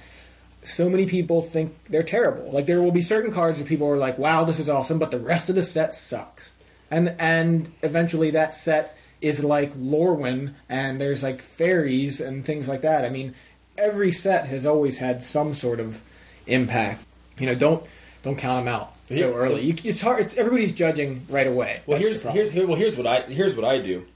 [0.62, 2.50] So many people think they're terrible.
[2.50, 5.12] Like there will be certain cards that people are like, "Wow, this is awesome," but
[5.12, 6.54] the rest of the set sucks.
[6.90, 12.80] And and eventually that set is like Lorwyn, and there's like fairies and things like
[12.82, 13.04] that.
[13.04, 13.34] I mean,
[13.78, 16.00] every set has always had some sort of
[16.46, 17.04] impact.
[17.38, 17.84] You know, don't
[18.22, 19.62] don't count them out so Here- early.
[19.62, 20.20] You, it's hard.
[20.20, 21.80] It's, everybody's judging right away.
[21.86, 24.06] Well, That's here's here's here, well here's what I here's what I do.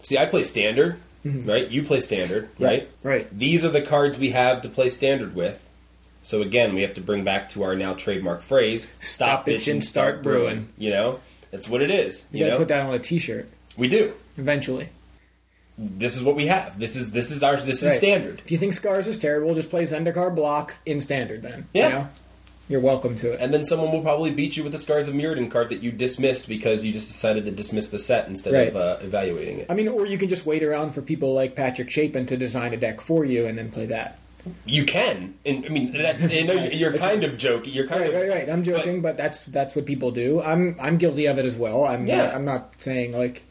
[0.00, 1.48] See, I play standard, mm-hmm.
[1.48, 1.68] right?
[1.68, 2.90] You play standard, Yeah, right?
[3.02, 3.36] right.
[3.36, 5.62] These are the cards we have to play standard with.
[6.22, 10.22] So again, we have to bring back to our now trademark phrase: Stop bitchin', start
[10.22, 10.72] brewing.
[10.76, 12.26] You know, that's what it is.
[12.32, 14.12] You, You, gotta know, put that on a T-shirt we do.
[14.36, 14.88] eventually.
[15.78, 16.78] This is what we have.
[16.78, 18.40] This is this is our this is standard.
[18.44, 21.68] If you think Scars is terrible, just play Zendikar block in standard then.
[21.74, 21.88] Yeah.
[21.88, 22.08] You know?
[22.68, 23.40] You're welcome to it.
[23.40, 25.92] And then someone will probably beat you with the Scars of Mirrodin card that you
[25.92, 28.68] dismissed because you just decided to dismiss the set instead Right.
[28.68, 29.66] of uh, evaluating it.
[29.70, 32.72] I mean, or you can just wait around for people like Patrick Chapin to design
[32.74, 34.18] a deck for you and then play that.
[34.64, 37.72] You can, and I mean, that, know you're kind of joking.
[37.72, 38.50] You're kind Right, of right, right.
[38.50, 40.40] I'm joking, but, that's that's what people do.
[40.40, 41.84] I'm I'm guilty of it as well.
[41.84, 42.26] I'm Yeah.
[42.26, 43.42] not, I'm not saying like,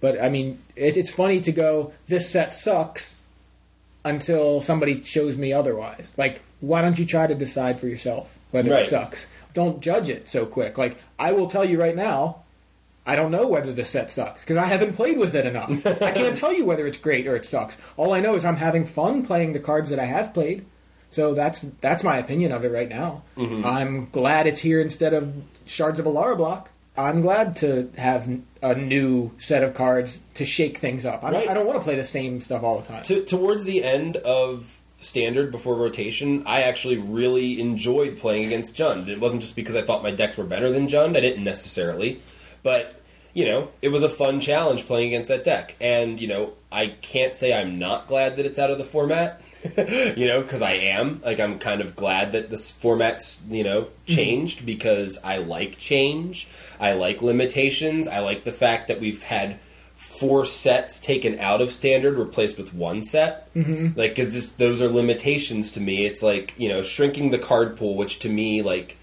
[0.00, 1.92] but I mean, it, it's funny to go.
[2.06, 3.16] This set sucks
[4.04, 6.14] until somebody shows me otherwise.
[6.16, 8.84] Like, why don't you try to decide for yourself whether Right.
[8.84, 9.26] it sucks?
[9.54, 10.78] Don't judge it so quick.
[10.78, 12.42] Like, I will tell you right now.
[13.06, 15.70] I don't know whether this set sucks because I haven't played with it enough.
[15.86, 17.78] I can't tell you whether it's great or it sucks.
[17.96, 20.66] All I know is I'm having fun playing the cards that I have played.
[21.10, 23.22] So that's that's my opinion of it right now.
[23.38, 23.64] Mm-hmm.
[23.64, 25.32] I'm glad it's here instead of
[25.64, 26.70] Shards of Alara block.
[26.98, 28.28] I'm glad to have
[28.60, 31.22] a new set of cards to shake things up.
[31.22, 31.48] I, Right.
[31.48, 33.02] I don't want to play the same stuff all the time.
[33.04, 39.06] to, towards the end of standard before rotation, I actually really enjoyed playing against Jund.
[39.08, 41.16] It wasn't just because I thought my decks were better than Jund.
[41.16, 42.20] I didn't necessarily,
[42.64, 43.00] but
[43.32, 45.76] you know, it was a fun challenge playing against that deck.
[45.80, 49.40] And you know, I can't say I'm not glad that it's out of the format.
[50.16, 53.88] you know, because I am like I'm kind of glad that this format's you know
[54.06, 56.48] changed because I like change.
[56.80, 58.08] I like limitations.
[58.08, 59.58] I like the fact that we've had
[59.96, 63.98] four sets taken out of standard replaced with one set mm-hmm.
[63.98, 67.96] like because those are limitations to me it's like you know shrinking the card pool
[67.96, 68.96] which to me like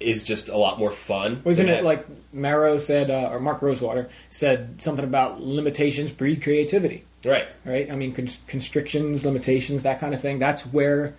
[0.00, 3.62] is just a lot more fun Wasn't it ha- like Maro said, uh, or Mark
[3.62, 7.04] Rosewater said something about limitations breed creativity?
[7.24, 7.90] Right right?
[7.90, 10.38] I mean, constrictions, limitations, that kind of thing.
[10.38, 11.14] That's where,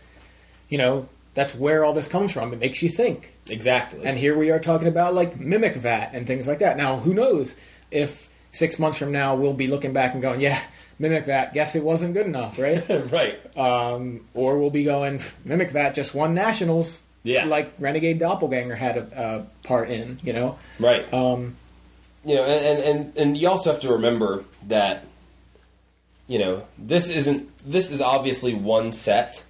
[0.70, 2.54] you know, that's where all this comes from.
[2.54, 3.34] It makes you think.
[3.50, 6.78] exactly And here we are talking about like mimic vat and things like that.
[6.78, 7.56] Now, who knows
[7.92, 10.62] if six months from now we'll be looking back and going, yeah,
[11.00, 12.88] mimic vat, guess it wasn't good enough, right?
[13.12, 17.02] right um, or we'll be going, mimic vat just won nationals.
[17.24, 17.46] Yeah.
[17.46, 20.60] Like Renegade Doppelganger had a, a part in, you know?
[20.80, 21.56] right Um,
[22.24, 25.06] you know and, and and and you also have to remember that
[26.28, 29.44] you know this isn't this is obviously one set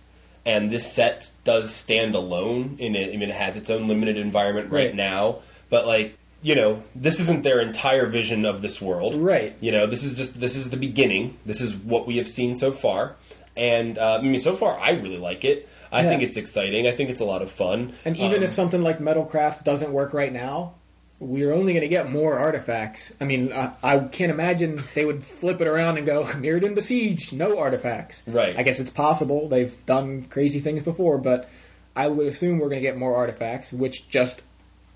[0.46, 3.14] and this set does stand alone in it.
[3.14, 4.96] I mean it has its own limited environment right, Right.
[4.96, 5.38] now
[5.70, 9.16] but like you know this isn't their entire vision of this world.
[9.16, 9.56] Right.
[9.62, 11.38] you know this is just this is the beginning.
[11.46, 13.16] This is what we have seen so far.
[13.58, 15.68] And uh, I mean so far I really like it.
[15.92, 16.10] I Yeah.
[16.10, 16.88] think it's exciting.
[16.88, 17.94] I think it's a lot of fun.
[18.04, 20.74] And even Um, if something like Metalcraft doesn't work right now,
[21.20, 23.14] we're only going to get more artifacts.
[23.22, 27.34] I mean, I, I can't imagine they would flip it around and go, Mirrodin besieged,
[27.34, 28.24] no artifacts.
[28.28, 28.58] Right.
[28.58, 29.48] I guess it's possible.
[29.48, 31.50] They've done crazy things before, but
[31.96, 34.42] I would assume we're going to get more artifacts, which just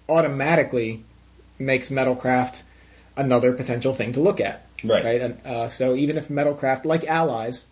[0.09, 1.03] automatically
[1.57, 2.63] makes Metalcraft
[3.15, 4.65] another potential thing to look at.
[4.83, 5.03] Right.
[5.03, 5.21] Right.
[5.21, 7.67] And, uh, so even if Metalcraft, like Allies,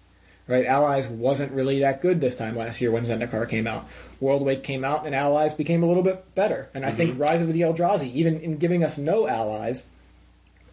[0.48, 3.86] right, Allies wasn't really that good this time last year when Zendikar came out.
[4.22, 6.70] Worldwake came out, and Allies became a little bit better.
[6.74, 7.22] And I think mm-hmm.
[7.22, 9.88] Rise of the Eldrazi, even in giving us no Allies,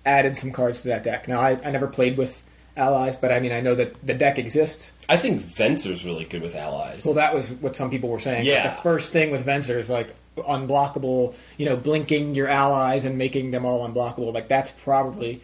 [0.06, 1.28] added some cards to that deck.
[1.28, 2.42] Now, I, I never played with
[2.76, 4.92] Allies, but I mean, I know that the deck exists.
[5.08, 8.46] I think Venser's really good with allies Well, that was what some people were saying.
[8.46, 8.68] Yeah.
[8.68, 13.52] The first thing with Venser is like unblockable, you know, blinking your allies and making
[13.52, 14.34] them all unblockable.
[14.34, 15.40] Like, that's probably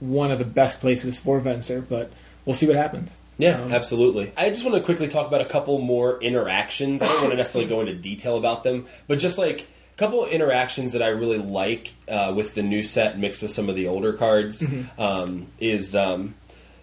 [0.00, 2.10] one of the best places for Venser, but
[2.46, 3.16] we'll see what happens.
[3.38, 4.32] Yeah, Um, absolutely.
[4.36, 7.02] I just want to quickly talk about a couple more interactions.
[7.02, 10.24] I don't want to necessarily go into detail about them, but just like a couple
[10.24, 13.74] of interactions that I really like uh, with the new set mixed with some of
[13.76, 15.00] the older cards Mm-hmm.
[15.00, 16.34] um, is um,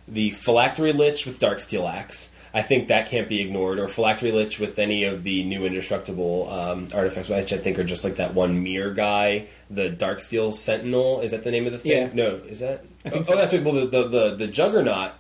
[0.07, 2.29] the Phylactery Lich with Darksteel Axe.
[2.53, 6.49] I think that can't be ignored, or Phylactery Lich with any of the new indestructible
[6.51, 11.21] um, artifacts, which I think are just like that one mirror guy, the Darksteel Sentinel.
[11.21, 11.91] Is that the name of the thing?
[11.91, 12.09] Yeah.
[12.13, 12.83] No, is that?
[13.05, 13.35] I think oh, so.
[13.37, 13.63] that's right.
[13.63, 15.13] Well, the, the, the, the Juggernaut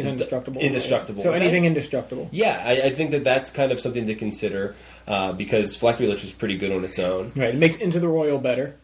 [0.00, 0.60] Is indestructible.
[0.60, 1.22] Indestructible.
[1.22, 2.28] So anything indestructible.
[2.32, 4.74] yeah, I, I think that that's kind of something to consider
[5.06, 7.32] uh, because Phylactery Lich is pretty good on its own.
[7.36, 7.50] Right.
[7.54, 8.74] It makes Into the Roil better.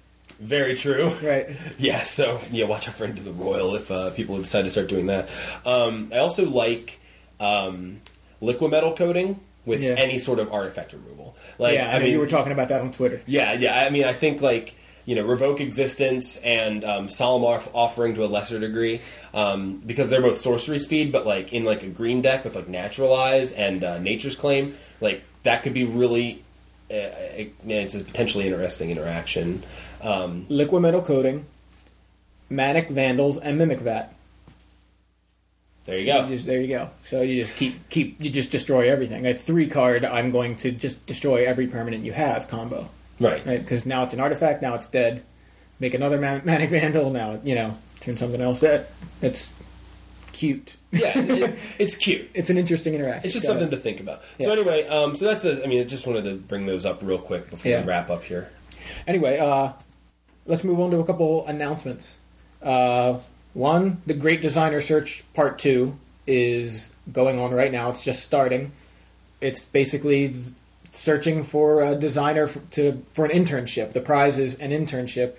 [0.41, 1.11] Very true.
[1.23, 1.57] Right.
[1.79, 4.89] Yeah, so yeah, watch out for Into the Roil if uh, people decide to start
[4.89, 5.29] doing that.
[5.65, 6.99] Um, I also like
[7.41, 8.01] um,
[8.41, 9.95] liquid metal coating with Yeah.
[9.99, 11.37] any sort of artifact removal.
[11.59, 13.21] Like, yeah, I, I mean, you were talking about that on Twitter.
[13.27, 13.85] yeah, yeah.
[13.85, 14.75] I mean, I think like
[15.07, 19.01] you know, revoke existence and um, solemn offering to a lesser degree
[19.33, 22.69] um, because they're both sorcery speed, but like in like a green deck with like
[22.69, 26.43] naturalize and uh, nature's claim, like that could be really.
[26.91, 26.95] Uh,
[27.37, 29.63] it- it's a potentially interesting interaction.
[30.03, 31.47] Um, Liquid metal coating,
[32.49, 34.13] Manic Vandals, and Mimic Vat.
[35.85, 36.29] there you You go.
[36.29, 36.91] just, there you go.
[37.03, 39.27] So you just keep keep you just destroy everything.
[39.27, 42.89] A three card, I'm going to just destroy every permanent you have combo,
[43.19, 43.45] Right.
[43.47, 43.59] right?
[43.61, 45.23] Because now it's an artifact, now it's dead.
[45.81, 48.61] Make another man- manic vandal, now you know turn something else.
[48.61, 48.91] That
[49.21, 49.53] that's
[50.33, 50.77] cute.
[50.93, 52.29] Yeah, it, it's cute.
[52.35, 53.25] It's an interesting interaction.
[53.25, 53.71] It's just Got something it.
[53.73, 54.23] to think about.
[54.41, 54.61] So Yeah.
[54.61, 57.19] anyway, um, so that's a, I mean, I just wanted to bring those up real
[57.19, 57.81] quick before Yeah.
[57.83, 58.51] we wrap up here.
[59.07, 59.73] Anyway, uh,
[60.47, 62.19] let's move on to a couple announcements.
[62.63, 63.19] Uh,
[63.55, 65.97] one, the Great Designer Search Part 2
[66.27, 67.89] is going on right now.
[67.91, 68.73] It's just starting.
[69.41, 70.35] It's basically
[70.97, 73.93] searching for a designer f to for an internship.
[73.93, 75.37] The prize is an internship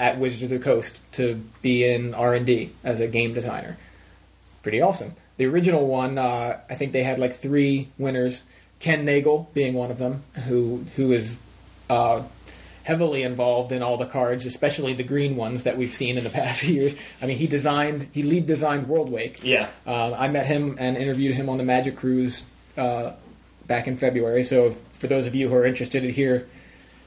[0.00, 3.76] at Wizards of the Coast to be in R&D as a game designer.
[4.62, 5.14] Pretty awesome.
[5.36, 8.44] The original one, uh, I think they had like three winners.
[8.80, 11.38] Ken Nagle being one of them, who who is
[11.88, 12.22] uh,
[12.84, 16.30] heavily involved in all the cards, especially the green ones that we've seen in the
[16.40, 16.94] past years.
[17.20, 19.42] I mean, he designed, he lead designed Worldwake.
[19.42, 19.68] Yeah.
[19.86, 22.44] Uh, I met him and interviewed him on the Magic Cruise
[22.76, 23.12] uh,
[23.66, 24.44] back in February.
[24.44, 26.46] So, if, for those of you who are interested to hear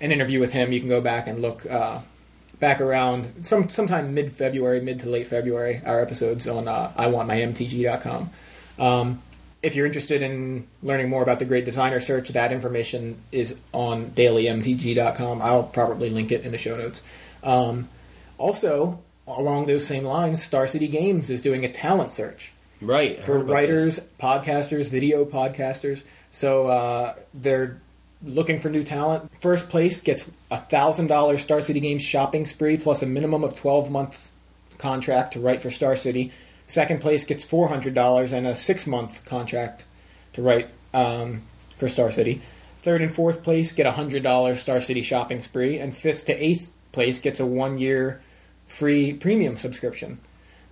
[0.01, 2.01] an interview with him, you can go back and look uh,
[2.59, 5.81] back around some sometime mid February, mid to late February.
[5.85, 8.29] Our episodes on uh, iwantmymtg.com.
[8.77, 9.21] Um,
[9.63, 14.07] if you're interested in learning more about the Great Designer Search, that information is on
[14.07, 15.41] dailymtg.com.
[15.41, 17.01] I'll probably link it in the show notes.
[17.43, 17.87] Um,
[18.37, 23.23] also, along those same lines, Star City Games is doing a talent search Right.
[23.23, 24.05] For writers, this.
[24.19, 26.03] podcasters, video podcasters.
[26.29, 27.79] So uh, they're
[28.26, 29.32] looking for new talent.
[29.39, 33.55] First place gets a thousand dollars Star City Games shopping spree plus a minimum of
[33.55, 34.32] twelve month
[34.78, 36.32] contract to write for Star City.
[36.67, 39.86] Second place gets four hundred dollars and a six month contract
[40.34, 41.43] to write um,
[41.78, 42.41] for Star City.
[42.80, 46.34] Third and fourth place get a hundred dollars Star City shopping spree, and fifth to
[46.34, 48.21] eighth place gets a one year
[48.67, 50.19] free premium subscription.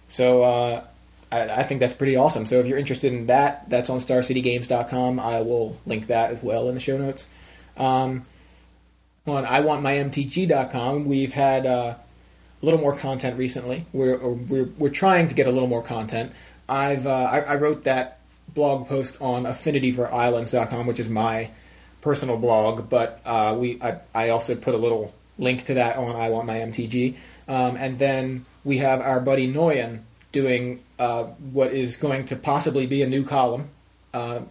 [0.08, 0.84] So uh,
[1.32, 2.46] I think that's pretty awesome.
[2.46, 5.20] So if you're interested in that, that's on StarCityGames.com.
[5.20, 7.28] I will link that as well in the show notes.
[7.78, 8.24] Um,
[9.26, 11.96] on IWantMyMTG.com, we've had uh,
[12.62, 13.86] a little more content recently.
[13.94, 16.34] We're, we're we're trying to get a little more content.
[16.68, 18.20] I've uh, I, I wrote that
[18.54, 21.50] blog post on AffinityForIslands.com, which is my
[22.02, 26.16] personal blog, but uh, we I, I also put a little link to that on
[26.16, 27.16] I Want My MTG,
[27.48, 30.02] um, and then we have our buddy Noyan
[30.32, 33.70] doing uh, what is going to possibly be a new column
[34.14, 34.42] uh,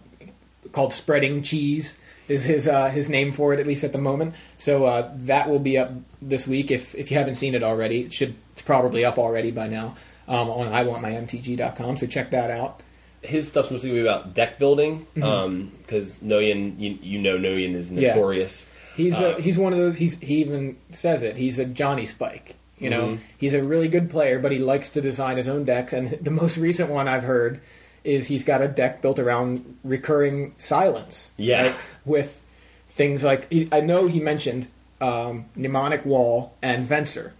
[0.71, 1.99] called Spreading Cheese.
[2.27, 4.35] Is his uh, his name for it at least at the moment?
[4.57, 6.71] So uh, that will be up this week.
[6.71, 9.95] If if you haven't seen it already, it should it's probably up already by now
[10.27, 11.97] um, on iwantmymtg.com.
[11.97, 12.81] So check that out.
[13.21, 17.89] His stuff's mostly gonna be about deck building, because Noyan, you, you know, Noyan is
[17.89, 17.99] Mm-hmm.
[17.99, 18.09] Yeah.
[18.15, 18.69] notorious.
[18.95, 19.95] He's Uh, a, he's one of those.
[19.97, 21.37] He's he even says it.
[21.37, 22.55] He's a Johnny Spike.
[22.79, 23.19] You know, Mhm.
[23.37, 25.93] he's a really good player, but he likes to design his own decks.
[25.93, 27.61] And the most recent one I've heard
[28.03, 31.31] is he's got a deck built around recurring silence.
[31.37, 31.67] Yeah.
[31.67, 31.75] right?
[32.05, 32.43] with
[32.89, 34.67] things like he, I know he mentioned
[35.01, 37.31] um, mnemonic wall and Venser.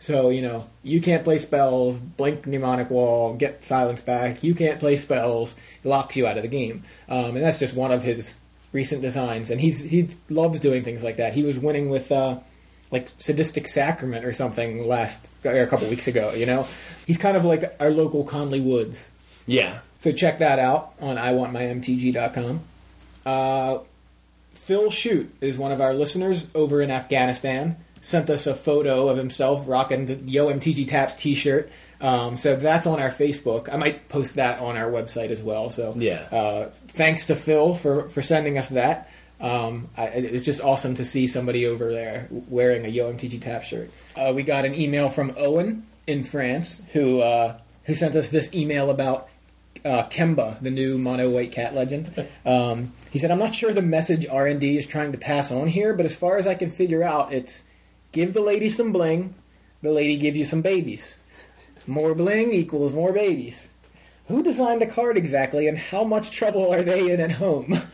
[0.00, 4.44] So you know you can't play spells, blink mnemonic wall, get silence back.
[4.44, 7.74] You can't play spells, it locks you out of the game, um, and that's just
[7.74, 8.38] one of his
[8.72, 9.50] recent designs.
[9.50, 11.32] And he's he loves doing things like that.
[11.32, 12.38] He was winning with uh,
[12.92, 16.32] like sadistic sacrament or something last or a couple weeks ago.
[16.32, 16.68] You know,
[17.04, 19.10] he's kind of like our local Conley Woods.
[19.46, 19.80] Yeah.
[20.00, 22.60] So check that out on iwantmymtg.com.
[23.26, 23.78] Uh,
[24.52, 27.76] Phil Shoot is one of our listeners over in Afghanistan.
[28.00, 31.70] Sent us a photo of himself rocking the Yo MTG Taps T-shirt.
[32.00, 33.68] Um, so that's on our Facebook.
[33.72, 35.68] I might post that on our website as well.
[35.70, 36.20] So Yeah.
[36.30, 39.10] uh, thanks to Phil for for sending us that.
[39.40, 43.62] Um, I, it's just awesome to see somebody over there wearing a Yo MTG Tap
[43.64, 43.90] shirt.
[44.16, 48.52] Uh, we got an email from Owen in France who uh, who sent us this
[48.54, 49.28] email about
[49.84, 52.26] uh, Kemba, the new mono white cat legend.
[52.44, 55.50] Um, he said, "I'm not sure the message R and D is trying to pass
[55.50, 57.64] on here, but as far as I can figure out, it's
[58.12, 59.34] give the lady some bling,
[59.82, 61.18] the lady gives you some babies.
[61.86, 63.70] More bling equals more babies.
[64.26, 67.80] Who designed the card exactly, and how much trouble are they in at home?"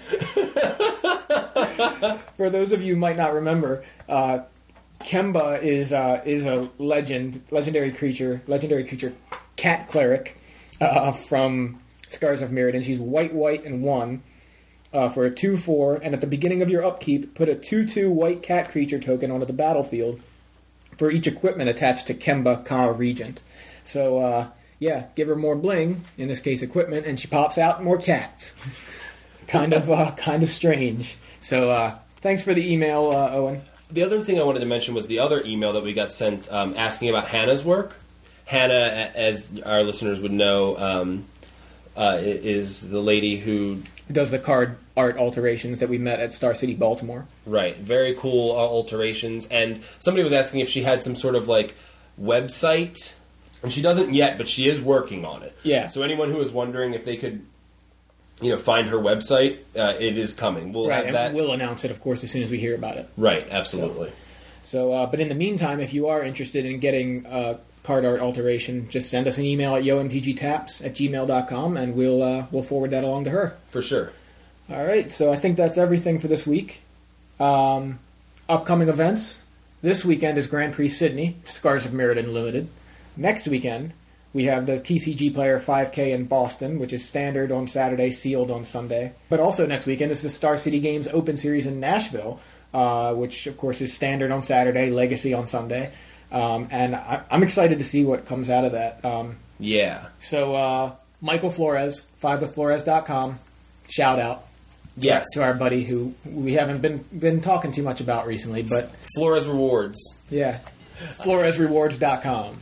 [2.36, 4.40] For those of you might not remember, uh,
[5.00, 9.14] Kemba is uh, is a legend, legendary creature, legendary creature,
[9.56, 10.36] cat cleric
[10.84, 11.80] uh, from
[12.10, 12.84] Scars of Mirrodin.
[12.84, 14.22] She's white, white, and one
[14.92, 15.96] uh, for a two four.
[15.96, 19.30] And at the beginning of your upkeep, put a two two white cat creature token
[19.30, 20.20] onto the battlefield
[20.96, 23.40] for each equipment attached to Kemba Kha Regent.
[23.82, 26.04] So uh, yeah, give her more bling.
[26.16, 28.52] In this case, equipment, and she pops out more cats.
[29.48, 31.16] kind of uh, kind of strange.
[31.40, 33.62] So uh, thanks for the email, uh, Owen.
[33.90, 36.50] The other thing I wanted to mention was the other email that we got sent
[36.50, 37.96] um, asking about Hannah's work.
[38.46, 41.24] Hannah, as our listeners would know, um,
[41.96, 46.54] uh, is the lady who, does the card art alterations that we met at Star
[46.54, 47.26] City, Baltimore?
[47.46, 49.46] right, very cool uh, alterations.
[49.46, 51.74] And somebody was asking if she had some sort of like
[52.20, 53.16] website
[53.62, 55.56] and she doesn't yet, but she is working on it.
[55.62, 55.88] Yeah.
[55.88, 57.46] So anyone who is wondering if they could,
[58.42, 60.72] you know, find her website, uh, it is coming.
[60.72, 61.32] We'll right, have and that.
[61.32, 63.08] we'll announce it, of course, as soon as we hear about it.
[63.16, 63.46] right.
[63.50, 64.12] Absolutely.
[64.60, 68.20] So, uh, but in the meantime, if you are interested in getting uh, card art
[68.20, 72.90] alteration, just send us an email at yomtgtaps at gmail.com and we'll uh, we'll forward
[72.90, 73.56] that along to her.
[73.70, 74.12] For sure.
[74.68, 76.80] All right, so I think that's everything for this week.
[77.38, 78.00] Um,
[78.48, 79.40] upcoming events.
[79.82, 82.68] This weekend is Grand Prix Sydney, Scars of Mirrodin Limited.
[83.18, 83.92] Next weekend,
[84.32, 88.64] we have the TCG Player 5K in Boston, which is standard on Saturday, sealed on
[88.64, 89.12] Sunday.
[89.28, 92.40] But also next weekend is the Star City Games Open Series in Nashville,
[92.72, 95.92] uh, which of course is standard on Saturday, Legacy on Sunday.
[96.34, 99.02] Um, and I, I'm excited to see what comes out of that.
[99.04, 100.06] Um, Yeah.
[100.18, 103.38] so, uh, Michael Flores, 5withflores.com,
[103.88, 104.44] shout out
[104.96, 105.24] Yes.
[105.34, 109.46] to our buddy who we haven't been been talking too much about recently, but Flores
[109.46, 109.98] rewards.
[110.30, 110.58] yeah,
[111.22, 112.58] floresrewards.com.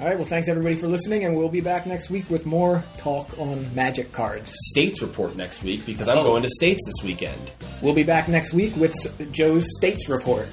[0.00, 2.82] All right, well, thanks everybody for listening, and we'll be back next week with more
[2.96, 4.52] talk on magic cards.
[4.70, 6.24] States report next week because I'm Oh.
[6.24, 7.38] going to states this weekend.
[7.80, 8.94] We'll be back next week with
[9.32, 10.48] Joe's States Report.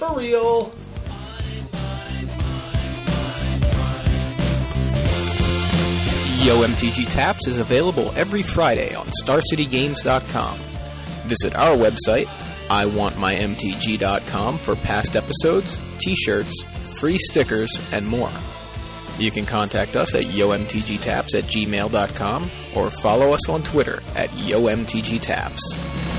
[0.00, 0.72] For real.
[6.42, 10.58] Yo MTG Taps is available every Friday on StarCityGames.com.
[11.28, 12.26] Visit our website,
[12.66, 16.64] IWantMyMTG.com, for past episodes, t-shirts,
[16.98, 18.32] free stickers, and more.
[19.18, 26.11] You can contact us at YoMTGTaps at gmail.com or follow us on Twitter at YoMTGTaps.